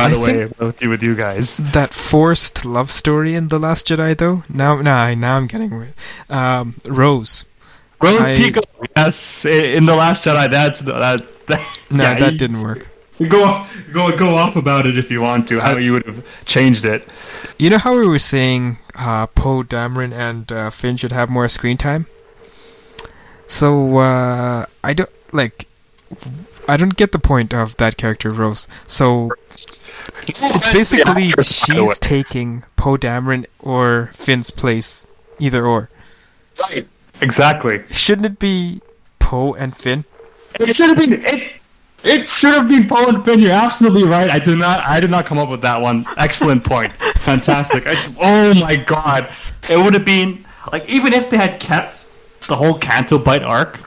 [0.00, 1.58] by I the way, with you with you guys.
[1.72, 4.42] That forced love story in The Last Jedi, though.
[4.48, 5.92] Now, nah, now I'm getting.
[6.28, 7.44] Um, Rose.
[8.00, 8.60] Rose I- Tico,
[8.96, 10.50] yes, in the Last Jedi.
[10.50, 11.26] That's that.
[11.46, 12.88] that No, yeah, that you- didn't work.
[13.28, 15.60] Go go go off about it if you want to.
[15.60, 17.06] How you would have changed it.
[17.58, 21.46] You know how we were saying uh, Poe Dameron and uh, Finn should have more
[21.50, 22.06] screen time?
[23.46, 25.66] So uh, I don't like.
[26.66, 28.66] I don't get the point of that character Rose.
[28.86, 29.32] So
[30.28, 35.06] it's basically she's taking Poe Dameron or Finn's place,
[35.38, 35.88] either or.
[36.70, 36.86] right.
[37.20, 37.82] Exactly.
[37.90, 38.80] Shouldn't it be
[39.18, 40.04] Poe and Finn?
[40.58, 41.52] It should have been it.
[42.02, 43.40] It should have been Poe and Finn.
[43.40, 44.30] You're absolutely right.
[44.30, 44.80] I did not.
[44.86, 46.06] I did not come up with that one.
[46.16, 46.92] Excellent point.
[47.18, 47.84] Fantastic.
[47.86, 49.30] I, oh my god!
[49.68, 52.06] It would have been like even if they had kept
[52.48, 53.78] the whole Canto Bight arc.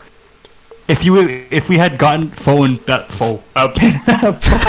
[0.87, 1.17] If you
[1.49, 3.71] if we had gotten Foe and uh, Foe uh,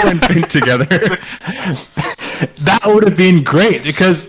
[0.06, 4.28] and together, that would have been great because.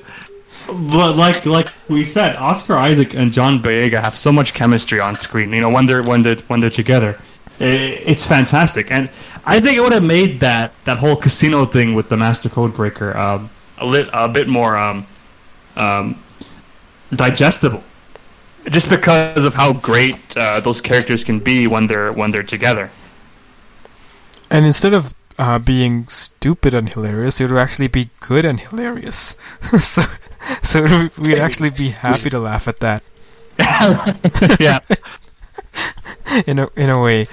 [0.68, 5.16] li- Like like we said, Oscar Isaac and John Boyega have so much chemistry on
[5.16, 5.54] screen.
[5.54, 7.20] You know when they're when they're when they're together,
[7.60, 8.92] it's fantastic.
[8.92, 9.10] And
[9.46, 12.74] I think it would have made that that whole casino thing with the Master Code
[12.74, 15.06] Breaker um, a lit a bit more um,
[15.76, 16.16] um,
[17.14, 17.84] digestible,
[18.70, 22.90] just because of how great uh, those characters can be when they're when they're together.
[24.50, 29.36] And instead of uh, being stupid and hilarious, it would actually be good and hilarious.
[29.80, 30.04] so,
[30.64, 33.04] so would- we'd actually be happy to laugh at that
[34.60, 34.80] yeah,
[36.48, 37.28] in a in a way.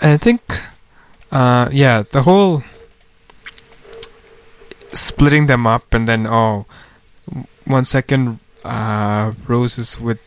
[0.00, 0.40] And I think,
[1.30, 2.62] uh, yeah, the whole
[4.92, 6.66] splitting them up and then oh,
[7.64, 10.18] one second uh, Rose is with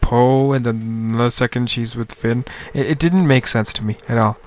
[0.00, 2.44] Poe and then another second she's with Finn.
[2.74, 4.38] It, it didn't make sense to me at all.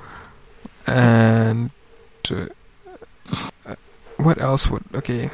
[0.88, 1.72] And
[2.32, 2.48] uh,
[4.18, 5.30] what else would okay?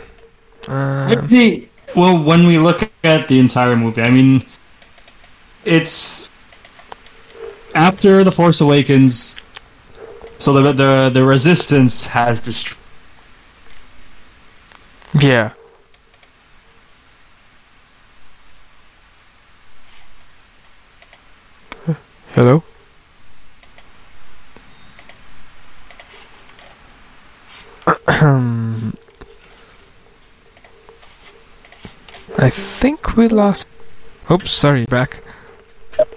[0.68, 4.44] Uh, Maybe- well, when we look at the entire movie, I mean,
[5.64, 6.30] it's
[7.74, 9.36] after the Force Awakens.
[10.40, 12.80] So the the the Resistance has destroyed.
[15.22, 15.54] yeah.
[22.36, 22.64] Hello.
[32.38, 33.70] I think we lost.
[34.30, 35.24] Oops, sorry, back.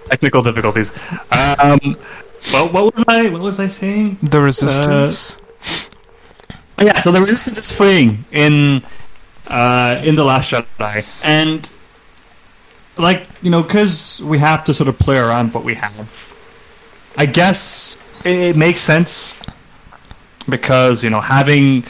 [0.09, 0.91] technical difficulties.
[1.31, 1.79] Um,
[2.51, 3.29] well, what was I?
[3.29, 4.17] What was I saying?
[4.21, 5.37] The resistance.
[6.79, 8.83] Oh, yeah, so the resistance is fleeing in
[9.47, 11.71] uh, in the Last Jedi, and
[12.99, 16.35] like you know, because we have to sort of play around with what we have.
[17.17, 19.33] I guess it, it makes sense
[20.49, 21.83] because you know having,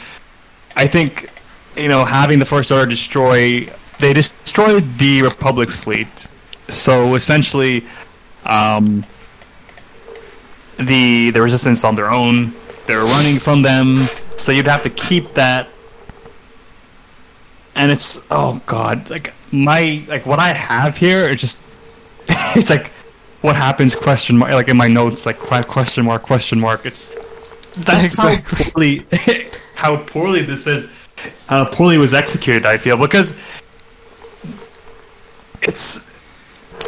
[0.76, 1.30] I think,
[1.76, 3.66] you know having the First Order destroy
[3.98, 6.26] they destroyed the Republic's fleet,
[6.68, 7.84] so essentially,
[8.46, 9.04] um,
[10.78, 12.54] the the Resistance on their own.
[12.86, 15.68] They're running from them, so you'd have to keep that.
[17.76, 21.60] And it's oh god, like my like what I have here is just
[22.56, 22.88] it's like
[23.42, 26.86] what happens question mark like in my notes like question mark question mark.
[26.86, 27.08] It's
[27.76, 28.98] that's Exactly.
[28.98, 30.90] how poorly how poorly this is
[31.48, 32.66] how poorly it was executed.
[32.66, 33.34] I feel because
[35.62, 36.00] it's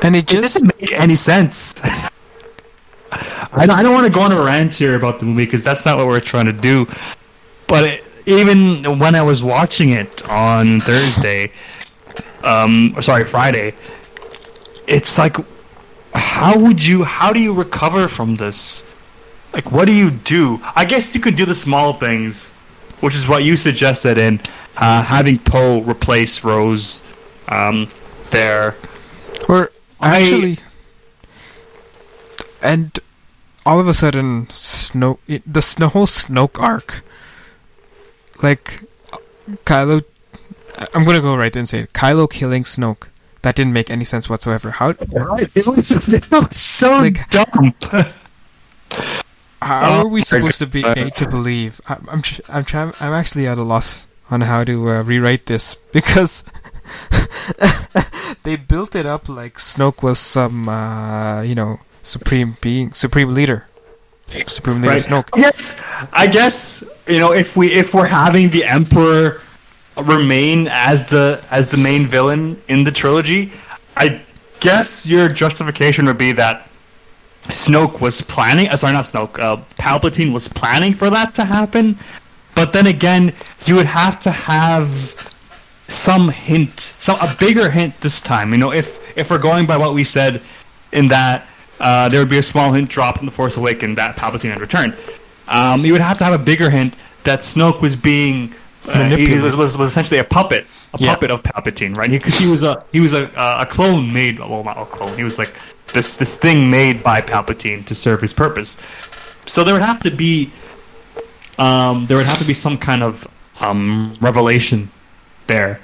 [0.03, 1.81] and it it just doesn't make any sense.
[3.55, 5.63] I don't, I don't want to go on a rant here about the movie because
[5.63, 6.87] that's not what we're trying to do.
[7.67, 11.53] But it, even when I was watching it on Thursday,
[12.45, 13.75] um, or sorry, Friday,
[14.87, 15.37] it's like,
[16.15, 18.85] how would you, how do you recover from this?
[19.53, 20.61] Like, what do you do?
[20.75, 22.53] I guess you could do the small things,
[23.01, 24.41] which is what you suggested in
[24.77, 27.03] uh, having Poe replace Rose
[27.49, 27.89] um,
[28.31, 28.77] there.
[29.49, 30.57] Or I- actually,
[32.63, 32.99] and
[33.67, 37.03] all of a sudden, Snoke, the whole Snoke arc,
[38.43, 38.83] like
[39.65, 40.05] Kylo.
[40.79, 41.93] I- I'm gonna go right there and say it.
[41.93, 43.09] Kylo killing Snoke.
[43.43, 44.71] That didn't make any sense whatsoever.
[44.71, 47.75] How Right, it was, it was so Like- dumb.
[49.61, 50.97] how are we supposed to be God.
[51.01, 51.81] made to believe?
[51.89, 52.93] I'm I'm tr- I'm trying.
[53.01, 56.45] I'm actually at a loss on how to uh, rewrite this because
[58.45, 63.67] they built it up like Snoke was some uh, you know supreme being, supreme leader,
[64.47, 65.03] supreme leader right.
[65.03, 65.29] Snoke.
[65.35, 65.81] I guess,
[66.13, 69.41] I guess you know if we if we're having the Emperor
[69.97, 73.53] remain as the as the main villain in the trilogy,
[73.97, 74.21] I
[74.61, 76.69] guess your justification would be that
[77.45, 78.69] Snoke was planning.
[78.69, 79.39] Uh, sorry, not Snoke.
[79.39, 81.97] Uh, Palpatine was planning for that to happen.
[82.55, 83.33] But then again,
[83.67, 84.91] you would have to have
[85.89, 88.53] some hint, some a bigger hint this time.
[88.53, 90.41] You know, if if we're going by what we said
[90.93, 91.47] in that
[91.81, 94.61] uh, there would be a small hint dropped in the Force Awakens that Palpatine had
[94.61, 94.95] returned.
[95.49, 98.55] Um, you would have to have a bigger hint that Snoke was being
[98.89, 101.15] uh, he was, was was essentially a puppet, a Yeah.
[101.15, 102.11] puppet of Palpatine, right?
[102.11, 105.17] Because he, was a he was a a clone made well not a clone.
[105.17, 105.55] He was like
[105.93, 108.77] this this thing made by Palpatine to serve his purpose.
[109.47, 110.51] So there would have to be
[111.59, 113.27] um, there would have to be some kind of
[113.61, 114.91] um, revelation
[115.47, 115.81] there.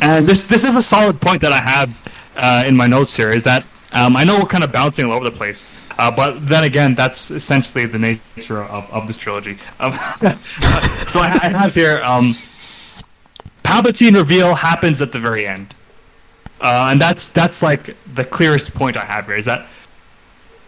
[0.00, 3.30] And this this is a solid point that I have uh, in my notes here.
[3.30, 6.46] Is that um, I know we're kind of bouncing all over the place, uh, but
[6.46, 9.58] then again, that's essentially the nature of, of this trilogy.
[9.80, 9.92] Um,
[11.06, 12.34] so I, I have here um,
[13.62, 15.74] Palpatine reveal happens at the very end,
[16.60, 19.36] uh, and that's that's like the clearest point I have here.
[19.36, 19.66] Is that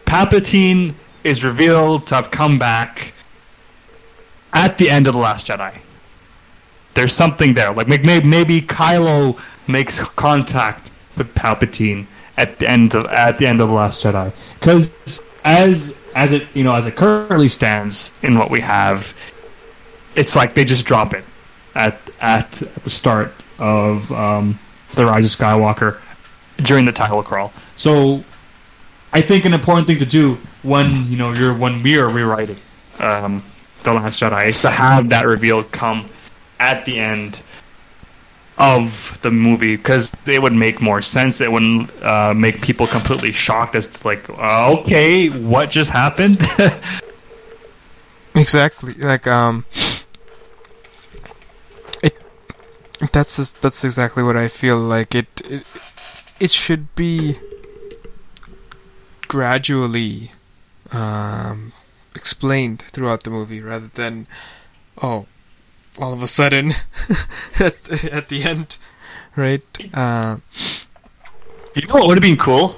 [0.04, 3.14] Palpatine is revealed to have come back
[4.52, 5.78] at the end of the Last Jedi
[6.94, 7.72] there's something there.
[7.72, 12.06] Like maybe maybe Kylo makes contact with Palpatine
[12.40, 14.32] at the end of at the end of the Last Jedi.
[14.58, 19.14] Because as as it you know as it currently stands in what we have,
[20.16, 21.24] it's like they just drop it
[21.74, 24.58] at at, at the start of um,
[24.94, 26.00] the Rise of Skywalker
[26.58, 27.52] during the title crawl.
[27.76, 28.24] So
[29.12, 32.58] I think an important thing to do when you know you're when we are rewriting
[32.98, 33.42] um,
[33.82, 36.06] the Last Jedi is to have that reveal come
[36.58, 37.42] at the end
[38.60, 41.40] of the movie because it would make more sense.
[41.40, 46.40] It wouldn't uh, make people completely shocked as to like, uh, okay, what just happened?
[48.34, 48.94] Exactly.
[48.94, 49.64] Like um,
[52.02, 52.24] it.
[53.12, 55.14] That's just, that's exactly what I feel like.
[55.14, 55.66] It it,
[56.38, 57.38] it should be
[59.28, 60.32] gradually
[60.92, 61.72] um,
[62.14, 64.26] explained throughout the movie rather than
[65.02, 65.26] oh
[66.00, 66.72] all of a sudden
[67.60, 68.78] at the, at the end,
[69.36, 69.62] right?
[69.94, 70.38] Uh,
[71.76, 72.74] you know what would have been cool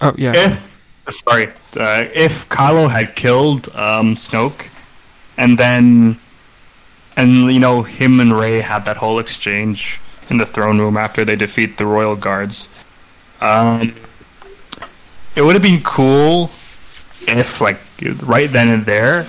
[0.00, 0.32] oh yeah.
[0.34, 4.68] if sorry uh, if Kylo had killed um, Snoke,
[5.36, 6.18] and then
[7.16, 11.24] and you know him and Rey had that whole exchange in the throne room after
[11.24, 12.68] they defeat the royal guards.
[13.40, 13.94] Um,
[15.34, 16.50] it would have been cool
[17.22, 17.78] if like
[18.22, 19.26] right then and there,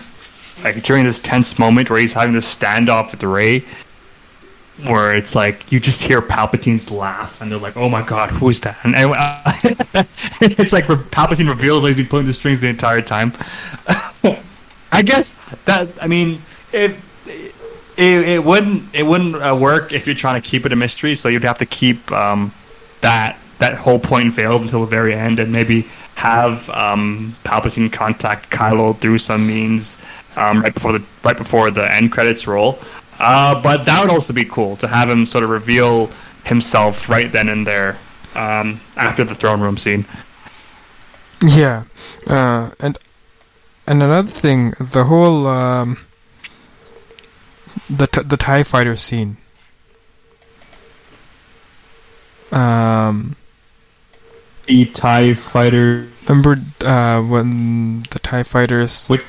[0.64, 3.64] like during this tense moment where he's having this standoff with Rey.
[4.84, 8.50] Where it's like you just hear Palpatine's laugh, and they're like, "Oh my god, who
[8.50, 9.14] is that?" And, and
[10.42, 13.32] it's like Palpatine reveals that he's been pulling the strings the entire time.
[14.92, 15.34] I guess
[15.66, 16.42] that I mean
[16.74, 16.96] it
[17.98, 21.16] it, it wouldn't it wouldn't uh, work if you're trying to keep it a mystery.
[21.16, 22.52] So you'd have to keep um,
[23.02, 28.50] that that whole point veiled until the very end, and maybe have um, Palpatine contact
[28.50, 29.98] Kylo through some means
[30.36, 32.80] um, right before the right before the end credits roll.
[33.20, 36.10] Uh, but that would also be cool to have him sort of reveal
[36.46, 37.98] himself right then and there
[38.36, 40.06] um, after the throne room scene.
[41.46, 41.84] Yeah,
[42.28, 42.98] uh, and
[43.88, 45.98] and another thing, the whole um,
[47.90, 49.38] the t- the Tie Fighter scene.
[52.52, 53.36] Um,
[54.66, 56.08] The Tie Fighter.
[56.28, 59.24] remember uh, when the Tie Fighters Which-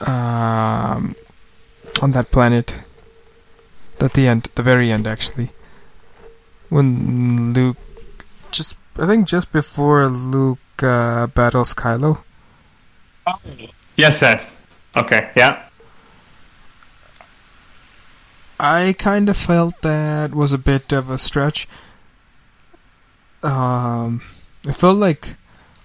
[0.00, 1.14] um,
[2.02, 2.80] on that planet
[4.00, 5.50] at the end, the very end, actually,
[6.68, 7.76] when Luke
[8.50, 12.22] just I think just before Luke uh, battles Kylo.
[13.96, 14.58] Yes, yes.
[14.96, 15.64] Okay, yeah.
[18.58, 21.68] I kind of felt that was a bit of a stretch.
[23.42, 24.20] Um,
[24.66, 25.36] it felt like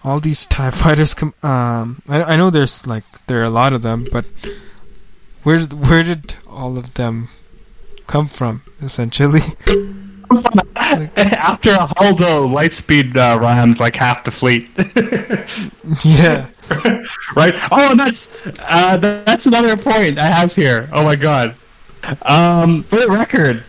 [0.03, 1.13] all these Tie Fighters.
[1.13, 4.25] Com- um, I, I know there's like there are a lot of them, but
[5.43, 7.29] where where did all of them
[8.07, 8.63] come from?
[8.81, 9.41] Essentially,
[10.75, 14.69] After a Holdo lightspeed uh, rammed like half the fleet.
[16.03, 16.47] yeah.
[17.35, 17.53] right?
[17.71, 20.89] Oh, and that's uh, that's another point I have here.
[20.91, 21.55] Oh my god.
[22.23, 23.63] Um, for the record,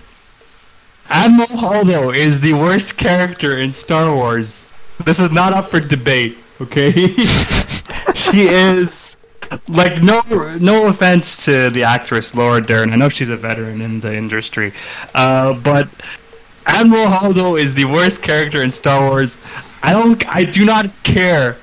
[1.08, 4.68] Admiral Holdo is the worst character in Star Wars.
[5.04, 6.92] This is not up for debate, okay?
[8.14, 9.16] she is
[9.68, 10.20] like no
[10.60, 12.92] no offense to the actress Laura Dern.
[12.92, 14.72] I know she's a veteran in the industry,
[15.14, 15.88] uh, but
[16.66, 19.38] Admiral Holdo is the worst character in Star Wars.
[19.82, 20.26] I don't.
[20.34, 21.56] I do not care.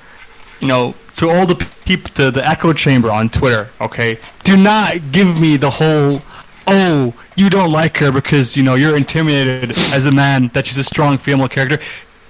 [0.60, 3.68] You know, to all the people to the echo chamber on Twitter.
[3.80, 6.22] Okay, do not give me the whole.
[6.68, 10.78] Oh, you don't like her because you know you're intimidated as a man that she's
[10.78, 11.78] a strong female character.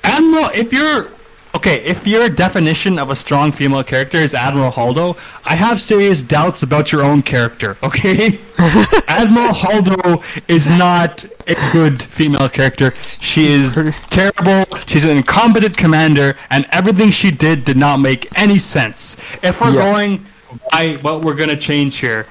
[0.05, 1.09] Admiral, if you're
[1.55, 6.23] okay, if your definition of a strong female character is Admiral Holdo, I have serious
[6.23, 7.77] doubts about your own character.
[7.83, 8.39] Okay,
[9.09, 12.93] Admiral Holdo is not a good female character.
[13.21, 13.81] She is
[14.11, 14.65] terrible.
[14.87, 19.17] She's an incompetent commander, and everything she did did not make any sense.
[19.43, 19.93] If we're Yeah.
[19.93, 20.27] going
[20.71, 22.27] by what we're gonna change here,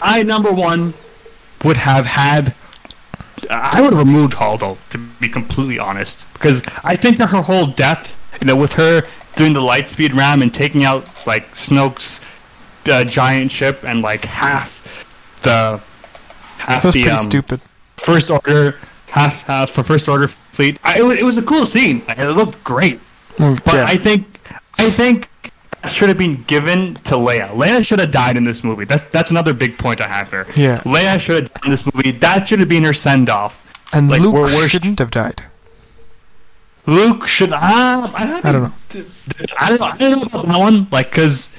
[0.00, 0.94] I number one
[1.64, 2.54] would have had.
[3.50, 7.66] I would have removed Holdo to be completely honest, because I think that her whole
[7.66, 9.02] death, you know, with her
[9.36, 12.20] doing the lightspeed ram and taking out like Snoke's
[12.90, 15.04] uh, giant ship and like half
[15.42, 15.80] the
[16.58, 17.60] half That was the um, stupid.
[17.96, 18.76] first order
[19.10, 20.78] half half for first order fleet.
[20.84, 22.02] I, it, was, it was a cool scene.
[22.08, 23.00] It looked great,
[23.36, 23.84] Mm, but yeah.
[23.86, 24.40] I think
[24.78, 25.28] I think
[25.86, 27.48] should have been given to Leia.
[27.50, 28.84] Leia should have died in this movie.
[28.84, 30.46] That's that's another big point I have here.
[30.56, 30.78] Yeah.
[30.80, 32.10] Leia should have died in this movie.
[32.10, 33.64] That should have been her send off.
[33.92, 35.42] and like, Luke we're- we're- shouldn't have died.
[36.86, 37.52] Luke should.
[37.52, 38.72] Uh, I, I don't know.
[39.58, 39.86] I don't know.
[39.86, 40.86] I don't know about that one.
[40.90, 41.50] Like, cause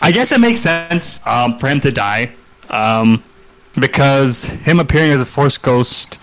[0.00, 2.32] I guess it makes sense um, for him to die,
[2.70, 3.22] um,
[3.78, 6.18] because him appearing as a Force ghost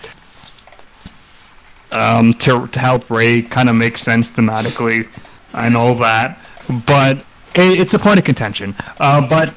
[1.92, 5.08] um, to to help Rey kind of makes sense thematically.
[5.54, 6.38] I know that,
[6.86, 7.18] but
[7.54, 8.74] it, it's a point of contention.
[9.00, 9.54] Uh, but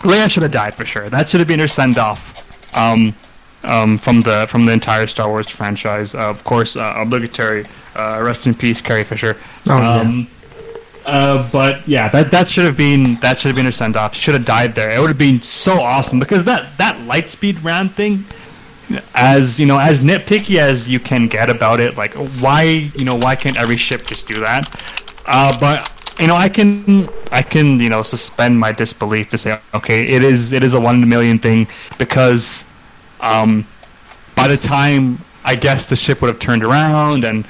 [0.00, 1.08] Leia should have died for sure.
[1.08, 2.34] That should have been her send off.
[2.76, 3.14] Um,
[3.64, 6.14] um, from the from the entire Star Wars franchise.
[6.14, 7.64] Uh, of course, uh, obligatory.
[7.96, 9.36] Uh, rest in peace, Carrie Fisher.
[9.68, 9.92] Oh, yeah.
[9.96, 10.28] um,
[11.06, 14.14] uh, but yeah, that that should have been that should have been her send off.
[14.14, 14.96] She should have died there.
[14.96, 18.24] It would have been so awesome because that that lightspeed ram thing,
[19.14, 23.16] as you know, as nitpicky as you can get about it, like why you know
[23.16, 24.68] why can't every ship just do that?
[25.28, 29.60] Uh, but you know, I can I can you know suspend my disbelief to say
[29.74, 31.68] okay, it is it is a one in a million thing
[31.98, 32.64] because
[33.20, 33.66] um,
[34.34, 37.46] by the time I guess the ship would have turned around and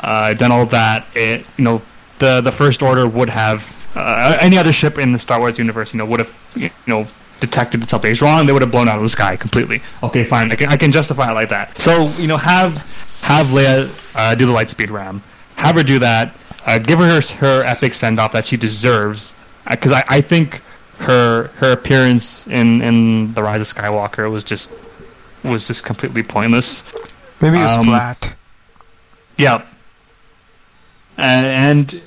[0.00, 1.82] uh, done all that, it you know
[2.18, 3.66] the the first order would have
[3.96, 7.06] uh, any other ship in the Star Wars universe, you know, would have you know
[7.40, 8.46] detected that is wrong.
[8.46, 9.82] They would have blown out of the sky completely.
[10.02, 11.80] Okay, fine, I can, I can justify it like that.
[11.80, 12.76] So you know, have
[13.22, 15.22] have Leia uh, do the lightspeed ram,
[15.56, 16.34] have her do that,
[16.66, 19.34] uh, give her her epic send off that she deserves,
[19.70, 20.62] because I, I think
[20.98, 24.70] her her appearance in in the Rise of Skywalker was just
[25.44, 26.84] was just completely pointless.
[27.40, 28.34] Maybe it was Um, flat.
[29.36, 29.62] Yeah.
[31.18, 32.02] And, and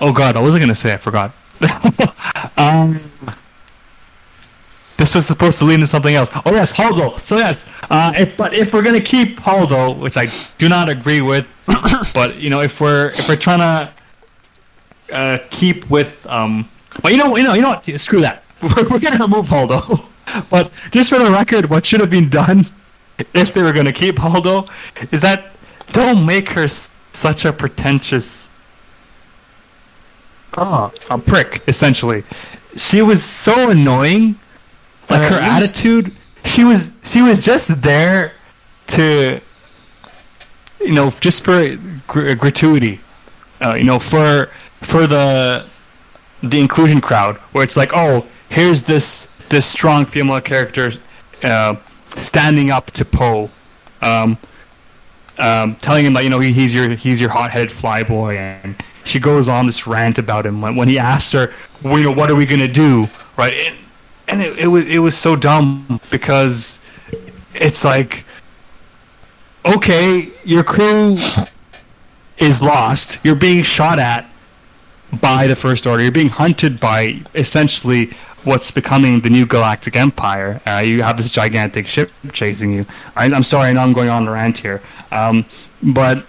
[0.00, 0.92] oh god, what was I gonna say?
[0.92, 1.32] I forgot.
[2.56, 2.98] um,
[5.02, 6.30] this was supposed to lead into something else.
[6.46, 7.18] Oh yes, Holdo.
[7.24, 10.28] So yes, uh, if, but if we're gonna keep Holdo, which I
[10.58, 11.48] do not agree with,
[12.14, 13.92] but you know, if we're if we're trying to
[15.12, 16.68] uh, keep with, um,
[17.02, 17.84] well, you know, you know, you know what?
[18.00, 18.44] Screw that.
[18.62, 20.08] We're, we're gonna remove Holdo.
[20.48, 22.64] But just for the record, what should have been done
[23.34, 24.70] if they were gonna keep Holdo
[25.12, 25.50] is that
[25.88, 28.48] don't make her s- such a pretentious
[30.56, 32.22] oh, a prick essentially
[32.76, 34.36] she was so annoying
[35.10, 36.12] like Uh, her least- attitude
[36.44, 38.32] she was she was just there
[38.88, 39.40] to
[40.80, 41.76] you know just for
[42.08, 43.00] gr- gratuity
[43.64, 44.46] uh, you know for
[44.80, 45.64] for the
[46.42, 50.90] the inclusion crowd where it's like oh here's this this strong female character
[51.44, 51.76] uh,
[52.16, 53.48] standing up to Poe
[54.00, 54.36] um,
[55.38, 58.74] um, telling him that you know he, he's your he's your hot-headed flyboy, and
[59.04, 62.12] she goes on this rant about him when, when he asks her, well, you know,
[62.12, 63.54] what are we gonna do, right?
[63.66, 63.76] And,
[64.28, 66.78] and it, it was it was so dumb because
[67.54, 68.24] it's like,
[69.64, 71.16] okay, your crew
[72.38, 74.28] is lost, you're being shot at
[75.20, 78.10] by the First Order, you're being hunted by essentially
[78.44, 80.60] what's becoming the new Galactic Empire.
[80.66, 82.86] Uh, you have this gigantic ship chasing you.
[83.14, 85.44] I, I'm sorry, I know I'm going on a rant here, um,
[85.82, 86.24] but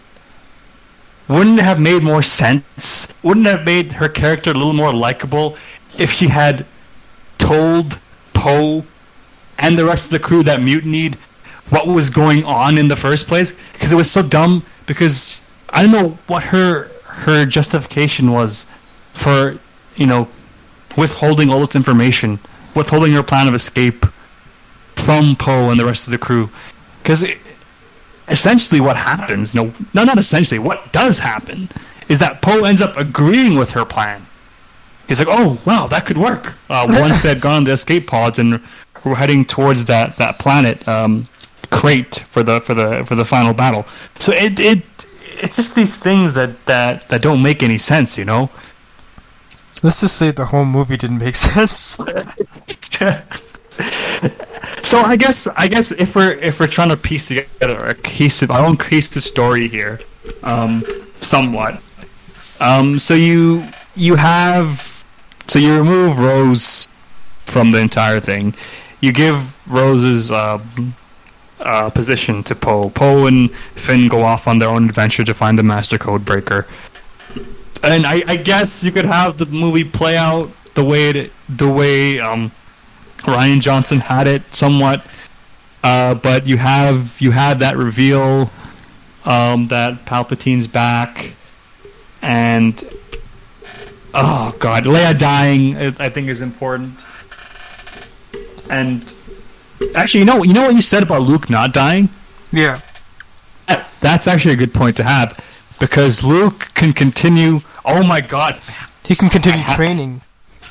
[1.28, 3.08] wouldn't it have made more sense?
[3.24, 5.58] Wouldn't it have made her character a little more likable
[5.98, 6.66] if she had
[7.44, 8.00] told
[8.34, 8.84] Poe
[9.60, 11.16] and the rest of the crew that mutinied
[11.70, 13.54] what was going on in the first place?
[13.74, 14.64] Because it was so dumb.
[14.86, 15.40] Because
[15.70, 18.66] I don't know what her her justification was
[19.14, 19.58] for
[19.96, 20.28] you know
[20.98, 22.40] withholding all this information,
[22.76, 24.06] withholding her plan of escape
[24.96, 26.50] from Poe and the rest of the crew.
[27.02, 27.26] Because
[28.30, 31.68] essentially what happens, no, no, not essentially, what does happen
[32.10, 34.26] is that Poe ends up agreeing with her plan.
[35.08, 36.54] He's like, oh, wow, that could work.
[36.70, 38.62] Uh, once they've gone to escape pods and
[39.04, 41.28] we're heading towards that, that planet um,
[41.72, 43.86] Crait for the for the for the final battle.
[44.20, 44.84] So it it
[45.44, 48.50] it's just these things that, that, that don't make any sense, you know.
[49.82, 51.98] Let's just say the whole movie didn't make sense.
[54.84, 58.52] so I guess I guess if we're if we're trying to piece together a cohesive
[58.52, 60.00] our own cohesive story here,
[60.44, 60.86] um,
[61.22, 61.82] somewhat.
[62.62, 64.93] Um, so you you have
[65.48, 66.88] so you remove Rose
[67.46, 68.54] from the entire thing.
[69.02, 70.60] You give Rose's uh,
[71.60, 72.90] uh, position to Poe.
[72.90, 76.68] Poe and Finn go off on their own adventure to find the Master Code Breaker.
[77.84, 81.70] And I, I guess you could have the movie play out the way it, the
[81.70, 82.52] way um,
[83.20, 85.06] Rian Johnson had it somewhat,
[85.84, 88.50] uh, but you have you have that reveal
[89.26, 91.34] um, that Palpatine's back,
[92.22, 92.84] and
[94.14, 97.00] oh god, Leia dying I I think is important.
[98.70, 99.04] And
[99.96, 102.10] actually, you know you know what you said about Luke not dying.
[102.52, 102.80] yeah.
[103.68, 105.40] That- That's actually a good point to have
[105.80, 107.62] because Luke can continue.
[107.86, 108.60] Oh my god,
[109.06, 110.22] He can continue training.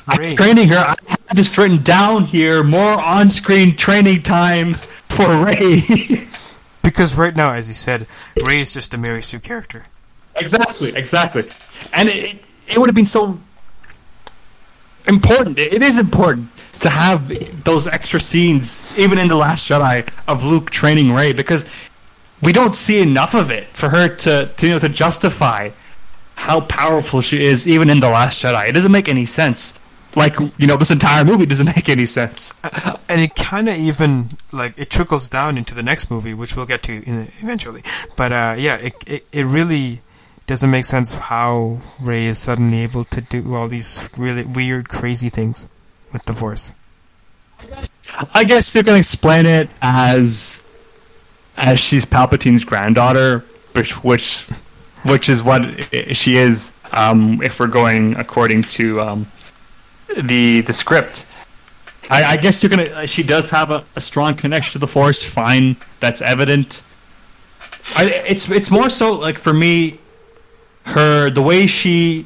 [0.07, 0.33] I'm Rey.
[0.35, 0.77] training her.
[0.77, 2.63] I have this written down here.
[2.63, 6.27] More on-screen training time for Rey.
[6.83, 8.07] Because right now, as you said,
[8.43, 9.85] Rey is just a Mary Sue character.
[10.35, 11.43] exactly, exactly.
[11.93, 13.39] And it, it would have been so
[15.07, 15.57] important.
[15.59, 16.49] It, is important
[16.79, 21.65] to have those extra scenes, even in the Last Jedi, of Luke training Rey because
[22.41, 25.69] we don't see enough of it for her to, to you know to justify
[26.35, 28.67] how powerful she is, even in the Last Jedi.
[28.67, 29.79] It doesn't make any sense.
[30.15, 32.53] Like you know, this entire movie doesn't make any sense.
[33.09, 36.65] and it kind of even like it trickles down into the next movie, which we'll
[36.65, 37.83] get to in, eventually.
[38.15, 40.01] But uh, yeah, it, it it really
[40.45, 45.29] doesn't make sense how Rey is suddenly able to do all these really weird, crazy
[45.29, 45.67] things
[46.11, 46.73] with the Force.
[48.33, 50.63] I guess you can explain it as
[51.57, 54.45] as she's Palpatine's granddaughter, which which
[55.03, 55.61] which is what
[56.15, 56.73] she is.
[56.91, 59.31] Um, if we're going according to um,
[60.15, 61.25] the the script,
[62.09, 63.07] I, I guess you're gonna.
[63.07, 65.23] She does have a, a strong connection to the Force.
[65.23, 66.83] Fine, that's evident.
[67.95, 69.99] I, it's it's more so like for me,
[70.85, 72.25] her the way she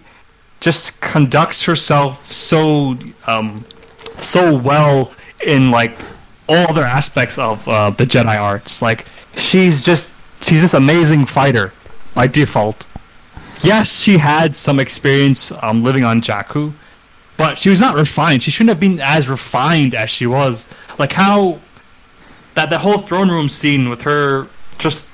[0.60, 2.98] just conducts herself so
[3.28, 3.64] um,
[4.18, 5.12] so well
[5.46, 5.98] in like
[6.50, 8.82] all other aspects of uh, the Jedi arts.
[8.82, 9.06] Like
[9.36, 11.74] she's just she's this amazing fighter
[12.14, 12.86] by default.
[13.62, 16.72] Yes, she had some experience um, living on Jakku,
[17.38, 18.44] but she was not refined.
[18.44, 20.66] She shouldn't have been as refined as she was.
[21.00, 21.60] Like how
[22.56, 24.48] that that whole throne room scene with her
[24.78, 25.06] just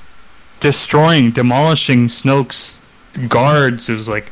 [0.60, 2.83] destroying, demolishing Snoke's
[3.30, 3.90] guards.
[3.90, 4.32] It was like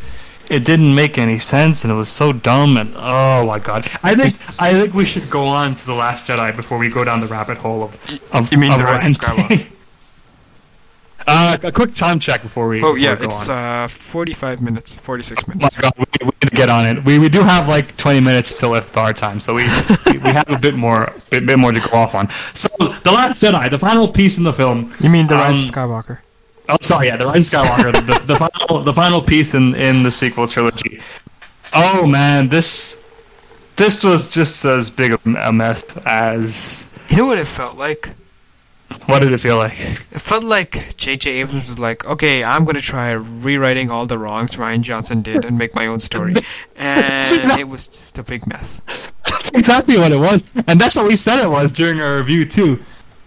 [0.49, 2.77] it didn't make any sense, and it was so dumb.
[2.77, 6.27] And oh my god, I think I think we should go on to the Last
[6.27, 7.97] Jedi before we go down the rabbit hole of.
[8.33, 9.21] of You mean of The Rise of.
[9.21, 9.67] Skywalker?
[11.27, 12.83] uh, a quick time check before we.
[12.83, 13.83] Oh yeah, before we go it's on.
[13.83, 15.77] uh, forty-five minutes, forty-six Oh my minutes.
[15.77, 17.05] god, we, we need to get on it.
[17.05, 19.63] We, we do have like 20 minutes till our time, so we
[20.07, 22.27] we we have a bit more bit, bit more to go off on.
[22.53, 24.93] So, The Last Jedi, the final piece in the film.
[24.99, 26.17] You mean the Rise of Um, Skywalker?
[26.71, 30.03] Oh, sorry, yeah, the Rise of Skywalker, the, the final, the final piece in, in
[30.03, 31.01] the sequel trilogy.
[31.73, 33.01] Oh man, this
[33.75, 38.15] this was just as big a mess as You know what it felt like?
[39.05, 39.79] what did it feel like?
[39.79, 41.31] It felt like J.J.
[41.31, 45.45] Abrams was like, okay, I'm going to try rewriting all the wrongs Rian Johnson did
[45.45, 46.33] and make my own story.
[46.75, 48.81] And it was just a big mess.
[49.25, 52.43] That's exactly what it was, and that's what we said it was during our review
[52.43, 52.79] too.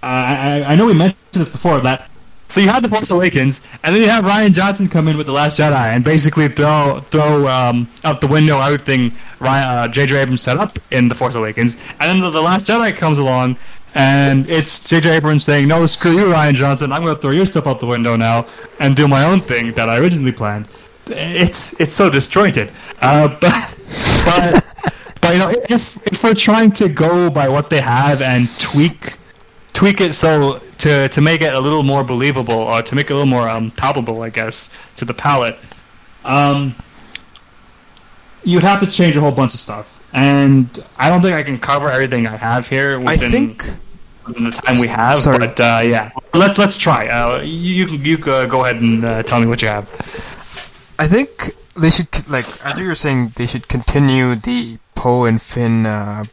[0.03, 2.11] Uh, I, I know we mentioned this before that.
[2.55, 5.27] So you have the Force Awakens, and then you have Rian Johnson come in with
[5.27, 10.19] the Last Jedi and basically throw throw um, out the window everything Rian, uh, J.J.
[10.19, 13.57] Abrams set up in the Force Awakens, and then the, the Last Jedi comes along,
[13.97, 15.17] and it's J.J.
[15.17, 16.93] Abrams saying, "No, screw you, Rian Johnson.
[16.93, 18.47] I'm going to throw your stuff out the window now
[18.79, 20.69] and do my own thing that I originally planned."
[21.09, 22.71] It's it's so disjointed,
[23.03, 23.77] uh, but
[24.25, 28.49] but but you know, if if we're trying to go by what they have and
[28.61, 29.15] tweak
[29.73, 33.13] tweak it so to to make it a little more believable or to make it
[33.13, 35.57] a little more um, palpable, I guess, to the palate,
[36.25, 36.75] um,
[38.43, 39.91] you'd have to change a whole bunch of stuff.
[40.13, 43.65] And I don't think I can cover everything I have here within, I think
[44.27, 45.19] within the time we have.
[45.19, 45.39] Sorry.
[45.39, 47.09] But uh, yeah, let's let's try.
[47.09, 49.91] Uh, you you you uh, go ahead and uh, tell me what you have.
[50.99, 55.43] I think they should like as you were saying they should continue the Poe and
[55.43, 56.25] Finn uh,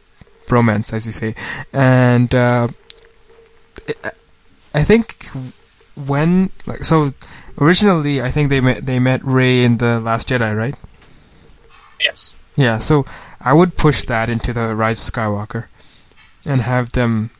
[0.48, 1.34] romance, as you say,
[1.72, 2.68] and uh,
[4.74, 5.26] I- think
[5.94, 7.12] when like so
[7.58, 10.74] originally I think they met they met Rey in the Last Jedi, right?
[12.00, 12.36] Yes.
[12.56, 13.04] Yeah, so
[13.40, 15.66] I would push that into the Rise of Skywalker
[16.44, 17.30] and have them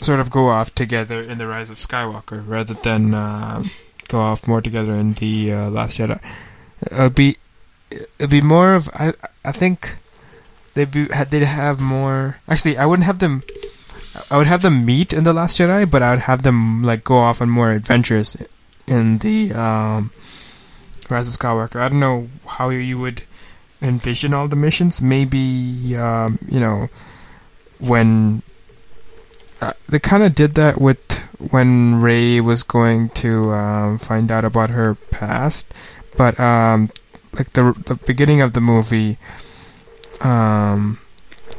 [0.00, 3.64] sort of go off together in the Rise of Skywalker rather than uh,
[4.08, 6.20] go off more together in the uh, Last Jedi.
[6.90, 7.36] It'd be
[8.18, 9.12] it'd be more of I
[9.44, 9.96] I think
[10.74, 12.36] they'd be they'd have more.
[12.48, 13.42] Actually, I wouldn't have them.
[14.30, 17.04] I would have them meet in the Last Jedi, but I would have them like
[17.04, 18.36] go off on more adventures
[18.86, 20.12] in the um,
[21.08, 21.76] Rise of Skywalker.
[21.76, 23.22] I don't know how you would
[23.80, 25.00] envision all the missions.
[25.00, 26.88] Maybe um, you know
[27.78, 28.42] when
[29.60, 30.98] uh, they kind of did that with
[31.50, 35.66] when Rey was going to um, find out about her past,
[36.16, 36.90] but um,
[37.32, 39.18] like the the beginning of the movie,
[40.20, 40.98] um,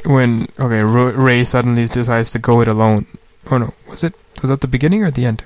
[0.04, 3.06] when okay Rey suddenly decides to go it alone.
[3.50, 5.44] Oh no, was it was that the beginning or the end?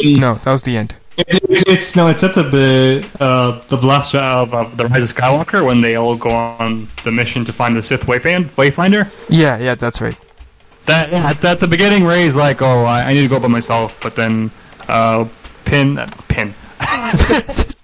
[0.00, 0.94] No, that was the end.
[1.16, 5.16] It, it, it's no, it's at the uh, the last of uh, the Rise of
[5.16, 9.10] Skywalker when they all go on the mission to find the Sith Wayfind, Wayfinder.
[9.28, 10.16] Yeah, yeah, that's right.
[10.84, 13.48] That yeah, at, at the beginning, Rey's like, "Oh, I, I need to go by
[13.48, 14.52] myself," but then
[14.88, 15.26] uh,
[15.64, 16.54] Pin, uh, Pin,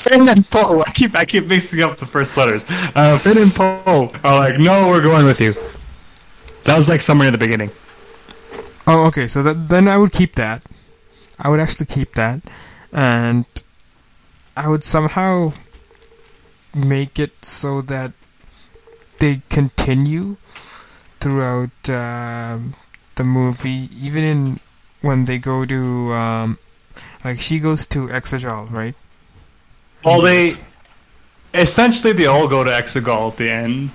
[0.00, 0.82] Finn and Poe.
[0.86, 2.64] I keep I keep mixing up the first letters.
[2.94, 5.54] Uh, Finn and Poe are like, "No, we're going with you."
[6.64, 7.70] That was like somewhere in the beginning.
[8.86, 9.26] Oh, okay.
[9.26, 10.62] So that, then I would keep that.
[11.38, 12.40] I would actually keep that,
[12.92, 13.46] and
[14.56, 15.52] I would somehow
[16.74, 18.12] make it so that
[19.18, 20.36] they continue
[21.20, 22.74] throughout um
[23.16, 24.60] the movie, even in
[25.02, 26.58] when they go to um,
[27.24, 28.94] like she goes to Exegol, right?
[30.04, 30.50] Well, they
[31.54, 33.90] essentially they all go to Exegol at the end,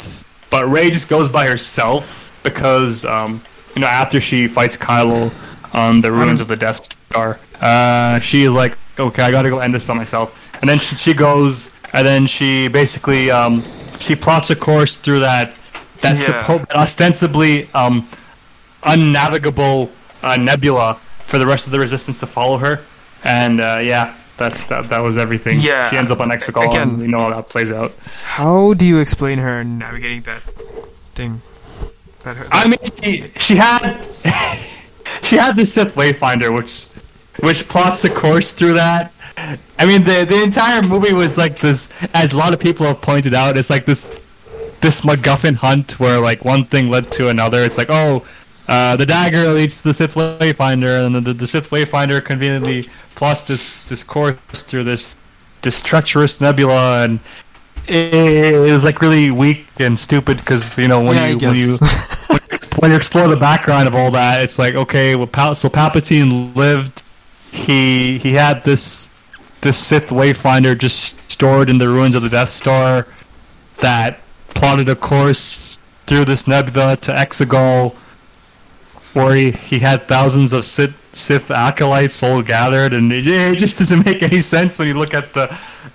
[0.50, 3.42] but Rey just goes by herself because um,
[3.76, 5.32] you know after she fights Kylo
[5.74, 9.60] on the ruins of the Death Star, uh, she is like, okay, I gotta go
[9.60, 10.42] end this by myself.
[10.62, 13.64] And then she, she goes, and then she basically um,
[14.00, 15.54] she plots a course through that
[16.02, 16.44] that Yeah.
[16.44, 18.06] suppo- ostensibly um,
[18.84, 19.92] unnavigable
[20.24, 22.82] uh, nebula for the rest of the Resistance to follow her.
[23.24, 24.90] And uh, yeah, that's that.
[24.90, 25.60] That was everything.
[25.60, 25.90] Yeah.
[25.90, 27.94] she ends up on Exegol, Again- and we know how that plays out.
[28.24, 30.42] How do you explain her navigating that
[31.14, 31.42] thing?
[32.24, 34.02] That her, I mean, she, she had
[35.22, 36.86] she had the Sith Wayfinder, which
[37.44, 39.12] which plots a course through that.
[39.38, 43.02] I mean, the the entire movie was like this, as a lot of people have
[43.02, 44.10] pointed out, it's like this
[44.82, 47.64] this MacGuffin hunt where like one thing led to another.
[47.64, 48.26] It's like, oh,
[48.68, 52.88] uh, the dagger leads to the Sith Wayfinder, and then the, the Sith Wayfinder conveniently
[53.16, 55.16] plots this this course through this
[55.62, 57.20] this treacherous nebula, and
[57.88, 61.56] it, it was like really weak and stupid because you know when Yeah, you when
[61.56, 61.78] you
[62.80, 66.56] when you explore the background of all that, it's like okay, well, Pal- so Palpatine
[66.56, 67.04] lived.
[67.52, 69.10] He he had this
[69.62, 73.08] this Sith Wayfinder just stored in the ruins of the Death Star
[73.80, 74.22] that
[74.54, 77.96] plotted a course through this nebula to Exegol,
[79.16, 83.78] where he, he had thousands of Sith, Sith acolytes all gathered, and it, it just
[83.78, 85.44] doesn't make any sense when you look at the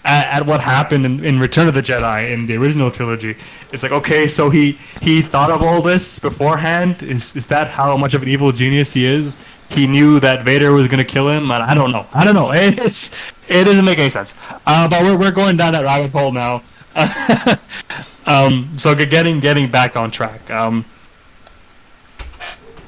[0.04, 3.36] at, at what happened in, in Return of the Jedi in the original trilogy.
[3.72, 7.02] It's like okay, so he he thought of all this beforehand.
[7.02, 9.36] Is is that how much of an evil genius he is?
[9.68, 12.06] He knew that Vader was going to kill him, and I don't know.
[12.12, 12.52] I don't know.
[12.54, 13.14] It's
[13.48, 14.34] it doesn't make any sense.
[14.66, 16.62] Uh, but we're we're going down that rabbit hole now.
[18.26, 20.50] um, so getting getting back on track.
[20.50, 20.84] Um,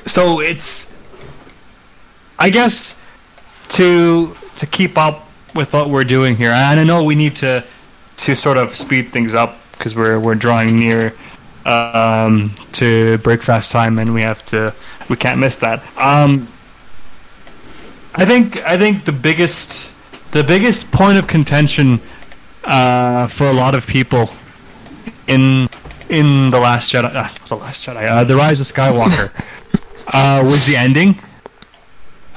[0.07, 0.93] so it's,
[2.39, 3.01] I guess,
[3.71, 7.65] to to keep up with what we're doing here, and I know we need to
[8.19, 11.15] to sort of speed things up because we're we're drawing near
[11.65, 14.75] um, to breakfast time, and we have to
[15.09, 15.83] we can't miss that.
[15.97, 16.49] Um,
[18.15, 19.95] I think I think the biggest
[20.33, 22.01] the biggest point of contention
[22.65, 24.31] uh, for a lot of people
[25.27, 25.69] in
[26.09, 29.31] in the Last Jedi, uh, the Last Jedi, uh, the Rise of Skywalker,
[30.13, 31.17] uh, was the ending.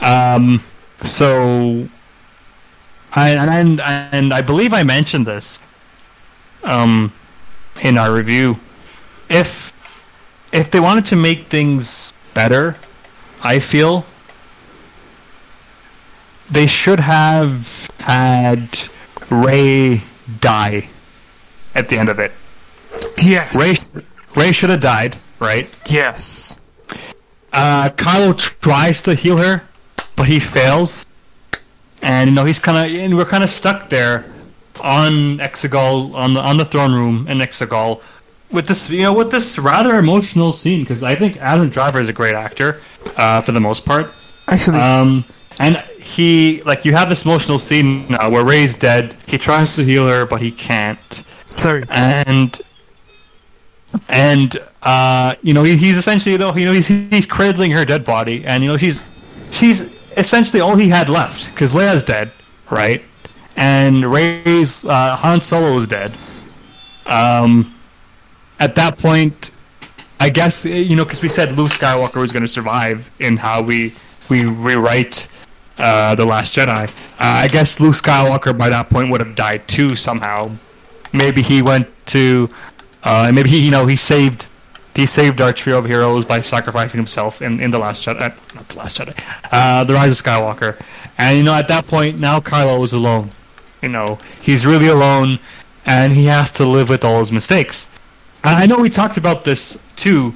[0.01, 0.61] Um,
[0.97, 1.87] so,
[3.13, 5.61] I and and I believe I mentioned this
[6.63, 7.11] um,
[7.81, 8.57] in our review.
[9.29, 9.73] If
[10.53, 12.75] if they wanted to make things better,
[13.43, 14.05] I feel
[16.49, 18.69] they should have had
[19.29, 20.01] Rey
[20.39, 20.87] die
[21.73, 22.31] at the end of it.
[23.23, 23.55] yes.
[23.55, 24.03] Rey
[24.35, 25.69] Rey should have died, right?
[25.89, 26.57] Yes.
[27.55, 29.61] Uh, Kylo tries to heal her,
[30.17, 31.07] but he fails,
[32.01, 34.25] and you know he's kind of and we're kind of stuck there
[34.81, 38.01] on Exegol on the on the throne room in Exegol
[38.51, 42.09] with this you know with this rather emotional scene because I think Adam Driver is
[42.09, 42.81] a great actor
[43.15, 44.11] uh, for the most part.
[44.47, 45.23] Actually, Um,
[45.59, 49.15] and he like you have this emotional scene now where Rey's dead.
[49.27, 51.83] He tries to heal her, but he can't sorry.
[51.89, 52.59] and
[54.09, 58.05] and uh, you know he, he's essentially though you know he's he's cradling her dead
[58.05, 59.03] body, and you know she's
[59.51, 62.31] she's essentially all he had left because Leia's dead,
[62.69, 63.03] right?
[63.57, 66.15] And Rey's uh, Han Solo is dead.
[67.07, 67.73] Um,
[68.59, 69.51] at that point,
[70.19, 73.63] I guess you know because we said Luke Skywalker was going to survive in how
[73.63, 73.91] we
[74.29, 75.27] we rewrite
[75.79, 76.87] uh, the Last Jedi.
[76.87, 80.51] Uh, I guess Luke Skywalker by that point would have died too somehow.
[81.11, 82.49] Maybe he went to,
[83.03, 84.47] uh, maybe he you know he saved
[84.95, 88.55] he saved our trio of heroes by sacrificing himself in, in the Last Jedi, uh,
[88.55, 89.13] not the Last Jedi,
[89.51, 90.81] uh, the Rise of Skywalker.
[91.17, 93.29] And you know at that point now Kylo is alone.
[93.81, 95.37] You know he's really alone,
[95.85, 97.89] and he has to live with all his mistakes.
[98.43, 100.33] And I know we talked about this too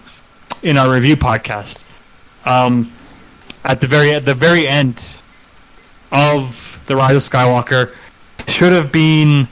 [0.61, 1.85] in our review podcast.
[2.45, 2.91] Um,
[3.65, 5.21] at the very at the very end
[6.11, 7.95] of the Rise of Skywalker
[8.47, 9.47] should have been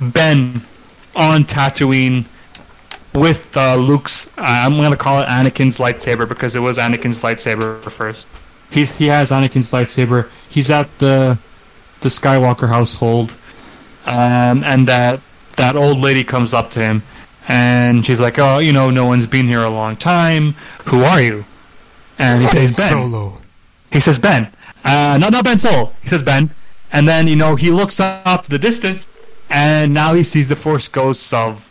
[0.00, 0.60] Ben
[1.14, 2.24] on Tatooine
[3.14, 4.26] with uh, Luke's.
[4.38, 8.28] Uh, I'm gonna call it Anakin's lightsaber because it was Anakin's lightsaber first.
[8.70, 10.28] He's he has Anakin's lightsaber.
[10.48, 11.38] He's at the
[12.00, 13.36] the Skywalker household,
[14.06, 15.20] um, and that
[15.56, 17.02] that old lady comes up to him,
[17.48, 20.54] and she's like, "Oh, you know, no one's been here a long time.
[20.86, 21.44] Who are you?"
[22.18, 23.38] And he says, "Ben." Solo.
[23.92, 24.48] He says Ben.
[24.84, 25.92] Uh, not not Ben Solo.
[26.02, 26.50] He says Ben,
[26.92, 29.08] and then you know he looks off to the distance,
[29.50, 31.69] and now he sees the Force ghosts of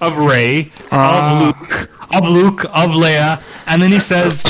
[0.00, 1.48] of Rey, Ah.
[1.48, 4.44] of Luke, of Luke, of Leia, and then he says,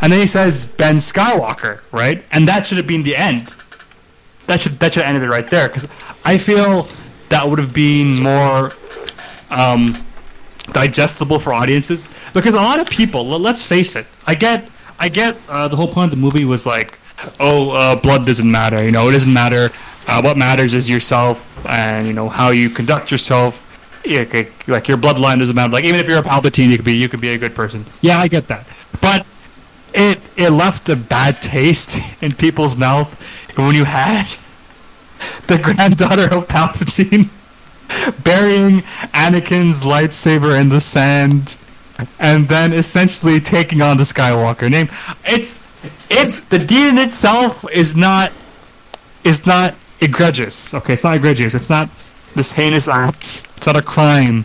[0.00, 2.24] and then he says Ben Skywalker, right?
[2.32, 3.54] And that should have been the end.
[4.46, 5.86] That should that should have ended it right there because
[6.24, 6.88] I feel
[7.28, 8.72] that would have been more
[9.50, 9.94] um,
[10.72, 13.32] digestible for audiences because a lot of people.
[13.32, 14.06] l- Let's face it.
[14.26, 14.68] I get.
[14.98, 15.36] I get.
[15.48, 16.98] Uh, the whole point of the movie was like,
[17.40, 18.84] oh, uh, blood doesn't matter.
[18.84, 19.70] You know, it doesn't matter.
[20.08, 23.68] Uh, what matters is yourself and you know how you conduct yourself.
[24.04, 24.24] Yeah,
[24.66, 25.72] Like, your bloodline doesn't matter.
[25.72, 27.84] Like even if you're a Palpatine, you could be you could be a good person.
[28.00, 28.66] Yeah, I get that.
[29.00, 29.26] But
[29.94, 33.10] it it left a bad taste in people's mouth
[33.56, 34.24] when you had
[35.46, 37.28] the granddaughter of Palpatine
[38.24, 38.80] burying
[39.12, 41.56] Anakin's lightsaber in the sand
[42.18, 44.88] and then essentially taking on the Skywalker name.
[45.24, 45.64] It's
[46.10, 48.32] it's the deed in itself is not
[49.24, 50.74] is not egregious.
[50.74, 51.54] Okay, it's not egregious.
[51.54, 51.88] It's not
[52.34, 53.46] this heinous act.
[53.56, 54.44] It's not a crime.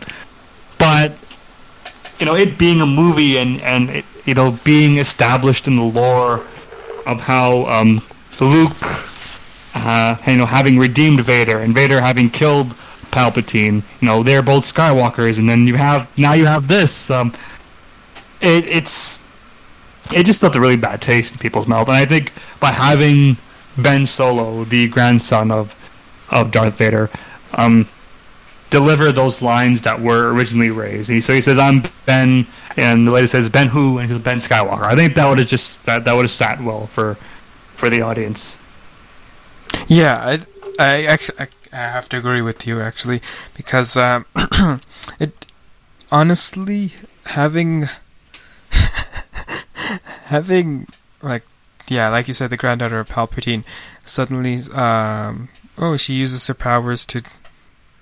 [0.78, 1.12] But
[2.18, 5.82] you know, it being a movie and and it, you know being established in the
[5.82, 6.44] lore
[7.06, 8.02] of how um,
[8.40, 8.76] Luke,
[9.74, 12.68] uh, you know, having redeemed Vader and Vader having killed
[13.10, 13.82] Palpatine.
[14.00, 17.10] You know, they're both Skywalkers, and then you have now you have this.
[17.10, 17.34] Um,
[18.40, 19.20] it, it's
[20.12, 23.36] it just left a really bad taste in people's mouth, and I think by having
[23.76, 25.74] Ben Solo, the grandson of
[26.30, 27.10] of Darth Vader,
[27.54, 27.88] um,
[28.70, 31.08] deliver those lines that were originally raised.
[31.08, 32.46] He, so he says, "I'm Ben,"
[32.76, 35.38] and the lady says, "Ben who?" And he says, "Ben Skywalker." I think that would
[35.38, 37.14] have just that that would have sat well for
[37.74, 38.58] for the audience.
[39.86, 40.38] Yeah, I,
[40.78, 43.20] I actually I, I have to agree with you actually
[43.54, 44.26] because um,
[45.20, 45.46] it
[46.10, 46.92] honestly
[47.26, 47.88] having
[50.26, 50.86] having
[51.22, 51.42] like
[51.88, 53.64] yeah, like you said, the granddaughter of Palpatine
[54.04, 57.22] suddenly um, oh she uses her powers to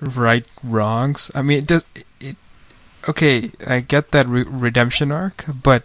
[0.01, 1.31] right wrongs.
[1.35, 1.85] I mean, it does
[2.21, 2.37] it.
[3.09, 5.85] Okay, I get that re- redemption arc, but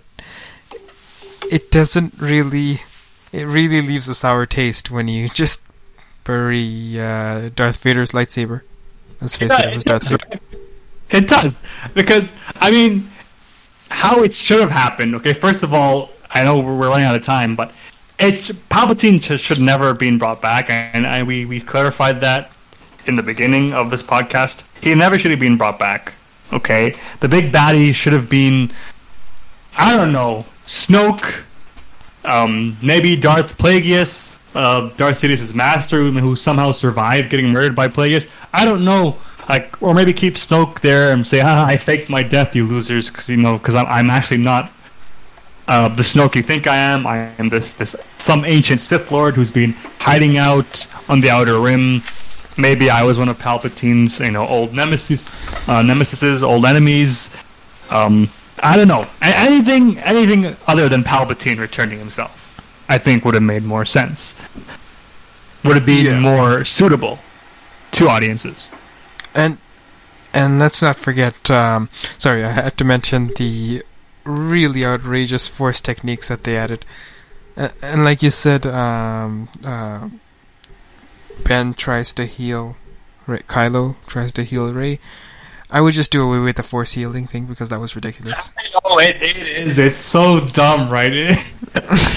[1.49, 2.81] it doesn't really.
[3.31, 5.61] It really leaves a sour taste when you just
[6.23, 8.61] bury uh, Darth Vader's lightsaber.
[9.19, 10.39] Let's face it, it was Darth Vader.
[11.13, 11.61] It does
[11.93, 13.11] because I mean,
[13.89, 15.13] how it should have happened.
[15.15, 17.75] Okay, first of all, I know we're running out of time, but
[18.17, 22.49] it's Palpatine should never have been brought back, and, and we we clarified that
[23.05, 24.63] in the beginning of this podcast.
[24.81, 26.13] He never should have been brought back.
[26.53, 28.71] Okay, the big baddie should have been,
[29.77, 31.43] I don't know, Snoke,
[32.25, 38.29] um, maybe Darth Plagueis, uh, Darth Sidious's master, who somehow survived getting murdered by Plagueis.
[38.53, 42.21] I don't know, like, or maybe keep Snoke there and say, "Ah, I faked my
[42.21, 44.71] death, you losers," because you know, because I'm, I'm actually not
[45.67, 47.07] uh, the Snoke you think I am.
[47.07, 51.59] I am this this some ancient Sith Lord who's been hiding out on the Outer
[51.59, 52.03] Rim.
[52.61, 55.29] Maybe I was one of Palpatine's, you know, old nemesis,
[55.67, 57.29] uh, nemesises, old enemies.
[57.89, 58.29] Um,
[58.63, 59.05] I don't know.
[59.21, 64.35] A- anything, anything other than Palpatine returning himself, I think would have made more sense.
[65.63, 66.19] Would have been Yeah.
[66.19, 67.19] more suitable
[67.93, 68.71] to audiences.
[69.35, 69.57] And
[70.33, 71.49] and let's not forget.
[71.51, 73.83] Um, sorry, I had to mention the
[74.23, 76.85] really outrageous force techniques that they added.
[77.57, 80.07] And, and like you said, um, uh,
[81.43, 82.75] Ben tries to heal.
[83.27, 84.99] Rey, Kylo tries to heal Rey.
[85.69, 88.49] I would just do away with the force healing thing because that was ridiculous.
[88.83, 89.79] Oh, it, it is.
[89.79, 91.11] It's so dumb, right?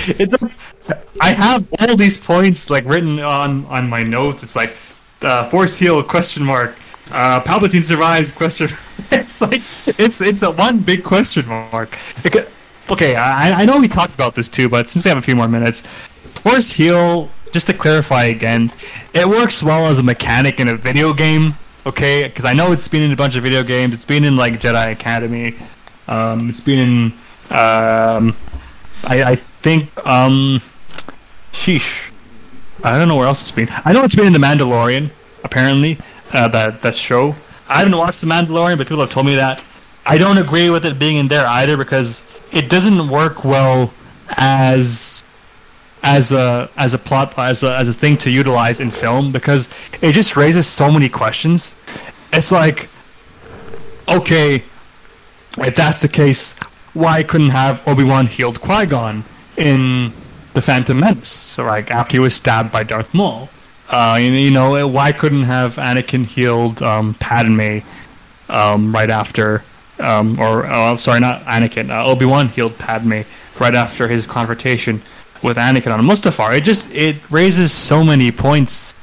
[0.09, 0.75] it's.
[1.21, 4.43] I have all these points like written on on my notes.
[4.43, 4.77] It's like
[5.23, 6.77] uh, force heal question mark.
[7.13, 8.69] Uh, Palpatine survives question.
[9.13, 9.63] It's like
[9.99, 11.97] it's it's a one big question mark.
[12.25, 12.49] It-
[12.91, 15.35] Okay, I, I know we talked about this too, but since we have a few
[15.37, 15.81] more minutes,
[16.43, 17.31] force heal.
[17.55, 18.73] Just to clarify again,
[19.13, 21.55] it works well as a mechanic in a video game.
[21.87, 23.95] Okay, because I know it's been in a bunch of video games.
[23.95, 25.55] It's been in like Jedi Academy.
[26.09, 27.05] Um, it's been in.
[27.57, 28.37] Um,
[29.05, 30.05] I, I think.
[30.05, 30.61] Um,
[31.53, 32.11] sheesh.
[32.83, 33.69] I don't know where else it's been.
[33.85, 35.11] I know it's been in The Mandalorian.
[35.45, 35.97] Apparently,
[36.33, 37.37] uh, that that show.
[37.69, 39.63] I haven't watched The Mandalorian, but people have told me that.
[40.05, 43.95] I don't agree with it being in there either because it doesn't work well
[44.31, 45.24] as
[46.05, 49.69] as a as a plot as a as a thing to utilize in film because
[50.03, 51.75] it just raises so many questions.
[52.33, 52.89] It's like,
[54.09, 54.63] okay,
[55.59, 56.53] if that's the case,
[56.93, 59.25] why couldn't have Obi Wan healed Qui Gon
[59.57, 60.13] in
[60.53, 63.49] the Phantom Menace, like after he was stabbed by Darth Maul?
[63.89, 67.79] Uh, you, you know, why couldn't have Anakin healed um, Padme
[68.49, 69.63] um, right after,
[70.01, 71.91] um, or oh, sorry, not Anakin.
[71.91, 73.23] Uh, Obi Wan healed Padme
[73.59, 75.01] right after his confrontation
[75.45, 76.57] with Anakin on Mustafar.
[76.57, 78.95] It just it raises so many points,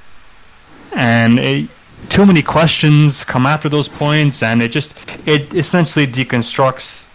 [0.94, 1.70] and it,
[2.10, 7.08] too many questions come after those points, and it just it essentially deconstructs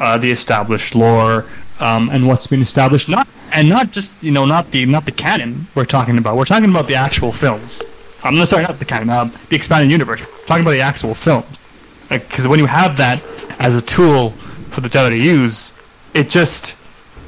[0.00, 1.46] uh, the established lore
[1.80, 3.08] um, and what's been established.
[3.08, 6.36] Not and not just you know not the not the canon we're talking about.
[6.36, 7.82] We're talking about the actual films.
[8.24, 10.26] I'm sorry, not the canon, uh, the expanded universe.
[10.26, 11.60] We're talking about the actual films.
[12.08, 13.22] Because when you have that,
[13.60, 14.30] as a tool
[14.70, 15.78] for the Jedi to use,
[16.14, 16.74] it just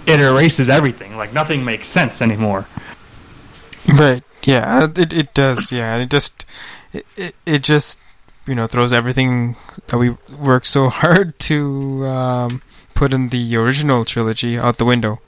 [0.07, 1.17] it erases everything.
[1.17, 2.67] Like nothing makes sense anymore.
[3.89, 4.23] Right.
[4.45, 4.89] Yeah.
[4.97, 5.73] It it does.
[5.73, 5.97] Yeah.
[5.97, 6.45] It just
[6.93, 8.01] it, it it just
[8.47, 9.57] you know throws everything
[9.89, 12.63] that we worked so hard to um,
[12.95, 15.21] put in the original trilogy out the window.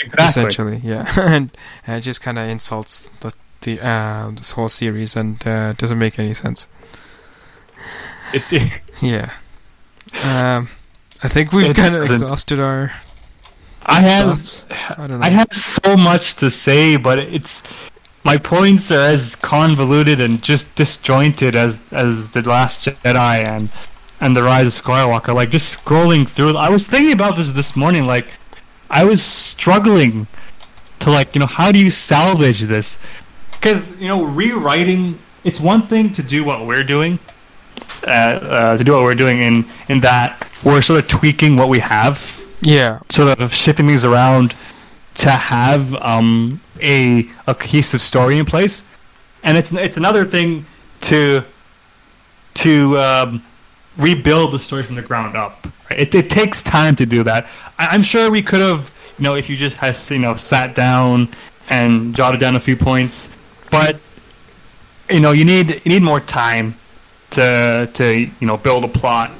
[0.00, 0.24] Exactly.
[0.26, 0.76] Essentially.
[0.84, 1.10] Yeah.
[1.20, 1.50] and,
[1.86, 3.32] and it just kind of insults the
[3.62, 6.68] the uh, this whole series and uh, doesn't make any sense.
[8.32, 9.30] It, it, Yeah.
[10.22, 10.68] Um,
[11.22, 12.92] I think we've kind of exhausted our
[13.88, 14.66] I have.
[14.70, 15.26] I don't know.
[15.26, 17.62] I have so much to say, but it's
[18.22, 23.70] my points are as convoluted and just disjointed as as the Last Jedi and
[24.20, 25.34] and the Rise of Skywalker.
[25.34, 28.04] Like just scrolling through, I was thinking about this this morning.
[28.04, 28.26] Like
[28.90, 30.26] I was struggling
[31.00, 32.98] to like you know how do you salvage this?
[33.52, 35.18] Because you know rewriting.
[35.44, 37.18] It's one thing to do what we're doing,
[38.06, 41.70] uh, uh, to do what we're doing in in that we're sort of tweaking what
[41.70, 43.00] we have yeah.
[43.10, 44.54] sort of shipping these around
[45.14, 48.84] to have um, a a cohesive story in place,
[49.42, 50.64] and it's it's another thing
[51.00, 51.42] to
[52.54, 53.42] to um,
[53.96, 55.66] rebuild the story from the ground up.
[55.90, 56.00] Right?
[56.00, 57.46] It, it takes time to do that.
[57.78, 60.74] I, I'm sure we could have, you know, if you just has you know sat
[60.74, 61.28] down
[61.70, 63.30] and jotted down a few points,
[63.70, 63.98] but
[65.10, 66.74] you know you need you need more time
[67.30, 69.32] to to you know build a plot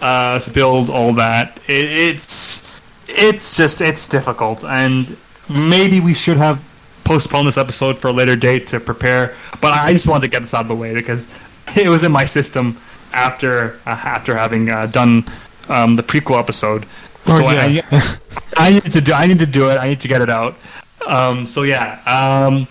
[0.00, 1.58] uh, to build all that.
[1.68, 5.16] It, it's it's just it's difficult, and
[5.48, 6.62] maybe we should have
[7.04, 9.34] postponed this episode for a later date to prepare.
[9.60, 11.28] But I just wanted to get this out of the way because
[11.76, 12.78] it was in my system
[13.12, 15.24] after uh, after having uh, done
[15.68, 16.86] um, the prequel episode.
[17.26, 17.86] Oh, so I, yeah.
[17.90, 18.16] I,
[18.56, 19.74] I need to do I need to do it.
[19.74, 20.54] I need to get it out.
[21.06, 22.66] Um, so yeah, um,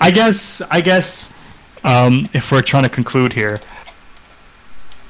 [0.00, 1.32] I guess I guess
[1.84, 3.60] um, if we're trying to conclude here,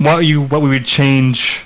[0.00, 1.64] what you what we would change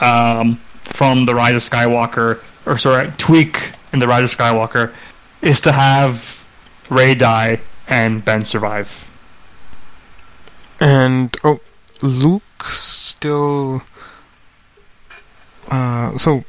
[0.00, 4.92] um, from the Rise of Skywalker, or sorry, tweak in the Rise of Skywalker,
[5.42, 6.46] is to have
[6.90, 9.10] Rey die and Ben survive.
[10.78, 11.60] And oh,
[12.02, 13.82] Luke still.
[15.68, 16.44] Uh, so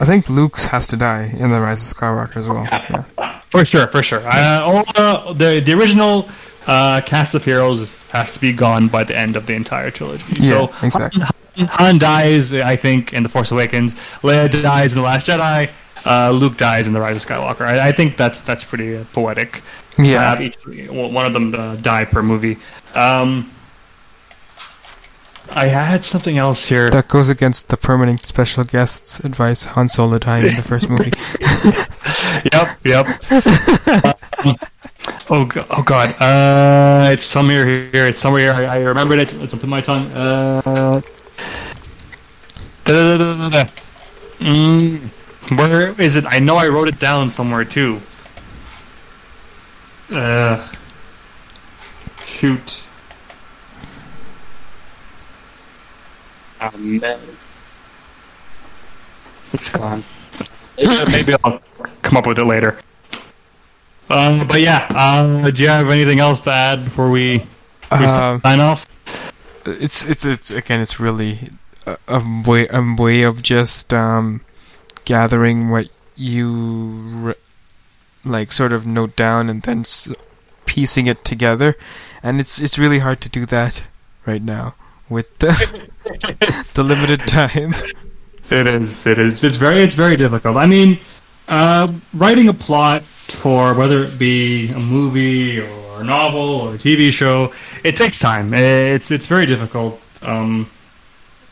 [0.00, 2.64] I think Luke's has to die in the Rise of Skywalker as well.
[2.64, 3.40] Yeah.
[3.50, 4.22] For sure, for sure.
[4.24, 6.28] Uh, all the, the the original
[6.66, 10.24] uh, cast of heroes has to be gone by the end of the entire trilogy.
[10.38, 11.22] Yeah, so exactly.
[11.56, 13.94] Han, Han dies, I think, in the Force Awakens.
[14.22, 15.70] Leia dies in the Last Jedi.
[16.04, 17.62] Uh, Luke dies in the Rise of Skywalker.
[17.62, 19.62] I, I think that's that's pretty uh, poetic.
[19.96, 20.30] to Yeah.
[20.30, 20.56] have each
[20.90, 22.56] one of them uh, die per movie.
[22.94, 23.50] Um,
[25.50, 26.88] I had something else here.
[26.90, 29.64] That goes against the permanent special guest's advice.
[29.64, 31.12] Han Solo dying in the first movie.
[32.52, 34.16] yep, yep.
[34.44, 34.56] Um,
[35.30, 36.14] oh, oh God!
[36.20, 38.06] Uh, it's somewhere here.
[38.06, 38.68] It's somewhere here.
[38.68, 39.34] I, I remembered it.
[39.34, 40.06] It's up to my tongue.
[40.12, 41.00] Uh,
[42.84, 43.70] da-da-da-da-da-da.
[44.38, 44.98] Mm,
[45.58, 46.24] where is it?
[46.28, 48.00] I know I wrote it down somewhere too.
[50.10, 50.56] Uh,
[52.24, 52.84] shoot.
[56.60, 57.18] Oh man,
[59.52, 60.04] it's gone.
[61.10, 61.60] Maybe I'll
[62.02, 62.78] come up with it later.
[64.10, 67.38] Um, but yeah, uh, do you have anything else to add before we,
[67.90, 68.86] we Um, sign off?
[69.64, 71.50] it's it's it's again it's really
[71.86, 74.40] a, a way a way of just um
[75.04, 77.34] gathering what you re-
[78.24, 80.12] like sort of note down and then s-
[80.66, 81.76] piecing it together
[82.24, 83.84] and it's it's really hard to do that
[84.26, 84.74] right now
[85.08, 85.50] with the
[86.74, 87.72] the limited time
[88.50, 89.06] It is.
[89.06, 89.42] It is.
[89.44, 89.80] It's very.
[89.80, 90.56] It's very difficult.
[90.58, 90.98] I mean,
[91.48, 93.02] uh, writing a plot
[93.34, 97.52] for whether it be a movie or a novel or a TV show,
[97.84, 98.52] it takes time.
[98.54, 100.00] It's it's very difficult.
[100.22, 100.70] Um,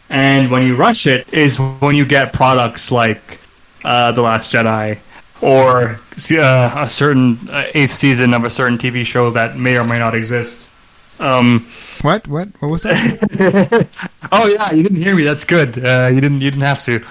[0.09, 3.41] and when you rush it, is when you get products like
[3.85, 4.99] uh, the Last Jedi
[5.41, 5.99] or
[6.33, 9.99] uh, a certain uh, eighth season of a certain TV show that may or may
[9.99, 10.71] not exist.
[11.19, 11.67] Um,
[12.03, 13.89] what what what was that
[14.33, 15.23] oh yeah, you didn't hear me.
[15.23, 15.85] That's good.
[15.85, 16.41] Uh, you didn't.
[16.41, 17.05] You didn't have to.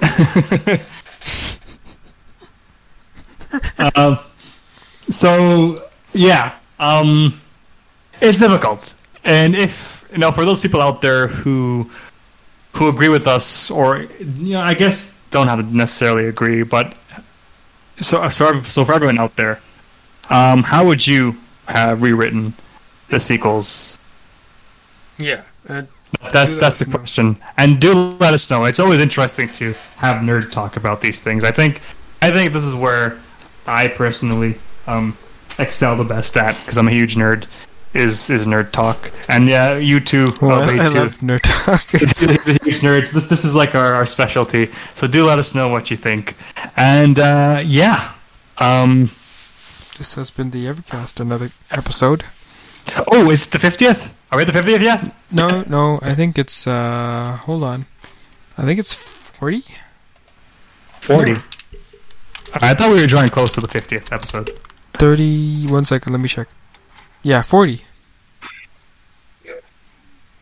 [3.94, 4.18] um,
[5.08, 7.32] so yeah, um,
[8.20, 8.94] it's difficult,
[9.24, 11.90] and if you know, for those people out there who
[12.74, 16.94] who agree with us, or you know, I guess don't have to necessarily agree, but
[17.96, 19.60] so so so for everyone out there,
[20.30, 21.36] um, how would you
[21.66, 22.52] have rewritten
[23.08, 23.98] the sequels?
[25.18, 25.90] yeah That's
[26.22, 26.98] let that's us the know.
[26.98, 28.64] question, and do let us know.
[28.64, 31.44] It's always interesting to have nerd talk about these things.
[31.44, 31.80] I think
[32.22, 33.18] I think this is where
[33.68, 34.56] I personally
[34.86, 35.16] um,
[35.58, 37.46] excel the best at because I'm a huge nerd,
[37.94, 40.28] is is nerd talk, and yeah, you too.
[40.40, 41.82] Well, I, love nerd talk.
[41.94, 41.98] A
[42.64, 43.12] huge nerds.
[43.12, 44.66] This this is like our, our specialty.
[44.94, 46.34] So do let us know what you think.
[46.76, 48.12] And uh, yeah.
[48.58, 49.10] Um,
[49.98, 52.24] this has been the Evercast, another episode.
[53.08, 54.12] oh, is it the fiftieth?
[54.30, 55.14] Are we at the fiftieth yet?
[55.30, 57.86] No, no, I think it's uh hold on.
[58.56, 59.62] I think it's 40.
[61.00, 61.36] Forty.
[62.54, 64.58] I thought we were drawing close to the fiftieth episode.
[64.94, 66.48] 30 one second, let me check.
[67.22, 67.82] Yeah, 40.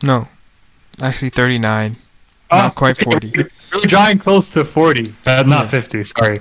[0.03, 0.27] No.
[1.01, 1.95] Actually 39.
[2.49, 3.31] Oh, Not quite 40.
[3.35, 3.43] We
[3.73, 5.67] were drawing close to forty, uh, not Yeah.
[5.67, 6.03] fifty.
[6.03, 6.37] Sorry.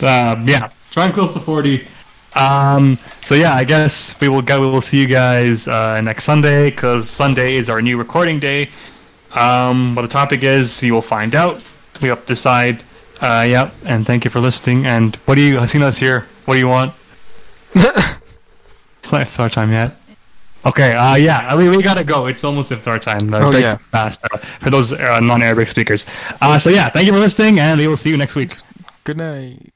[0.00, 1.86] Um, yeah, drawing close to forty.
[2.34, 4.60] Um, so yeah, I guess we will go.
[4.60, 8.68] We will see you guys uh, next Sunday because Sunday is our new recording day.
[9.34, 11.66] Um, what the topic is, you will find out.
[12.02, 12.84] We have to decide.
[13.20, 13.74] Uh, yep.
[13.84, 14.86] And thank you for listening.
[14.86, 15.58] And what do you?
[15.58, 16.26] I've seen us here.
[16.44, 16.94] What do you want?
[17.74, 19.96] it's not iftar time yet.
[20.64, 20.94] Okay.
[20.94, 21.56] Uh, yeah.
[21.56, 22.26] We, we gotta go.
[22.26, 23.32] It's almost iftar time.
[23.32, 23.76] Oh, yeah.
[23.76, 26.06] Fast uh, for those uh, non-Arabic speakers.
[26.40, 28.56] Uh, so yeah, thank you for listening, and we will see you next week.
[29.04, 29.72] Good night.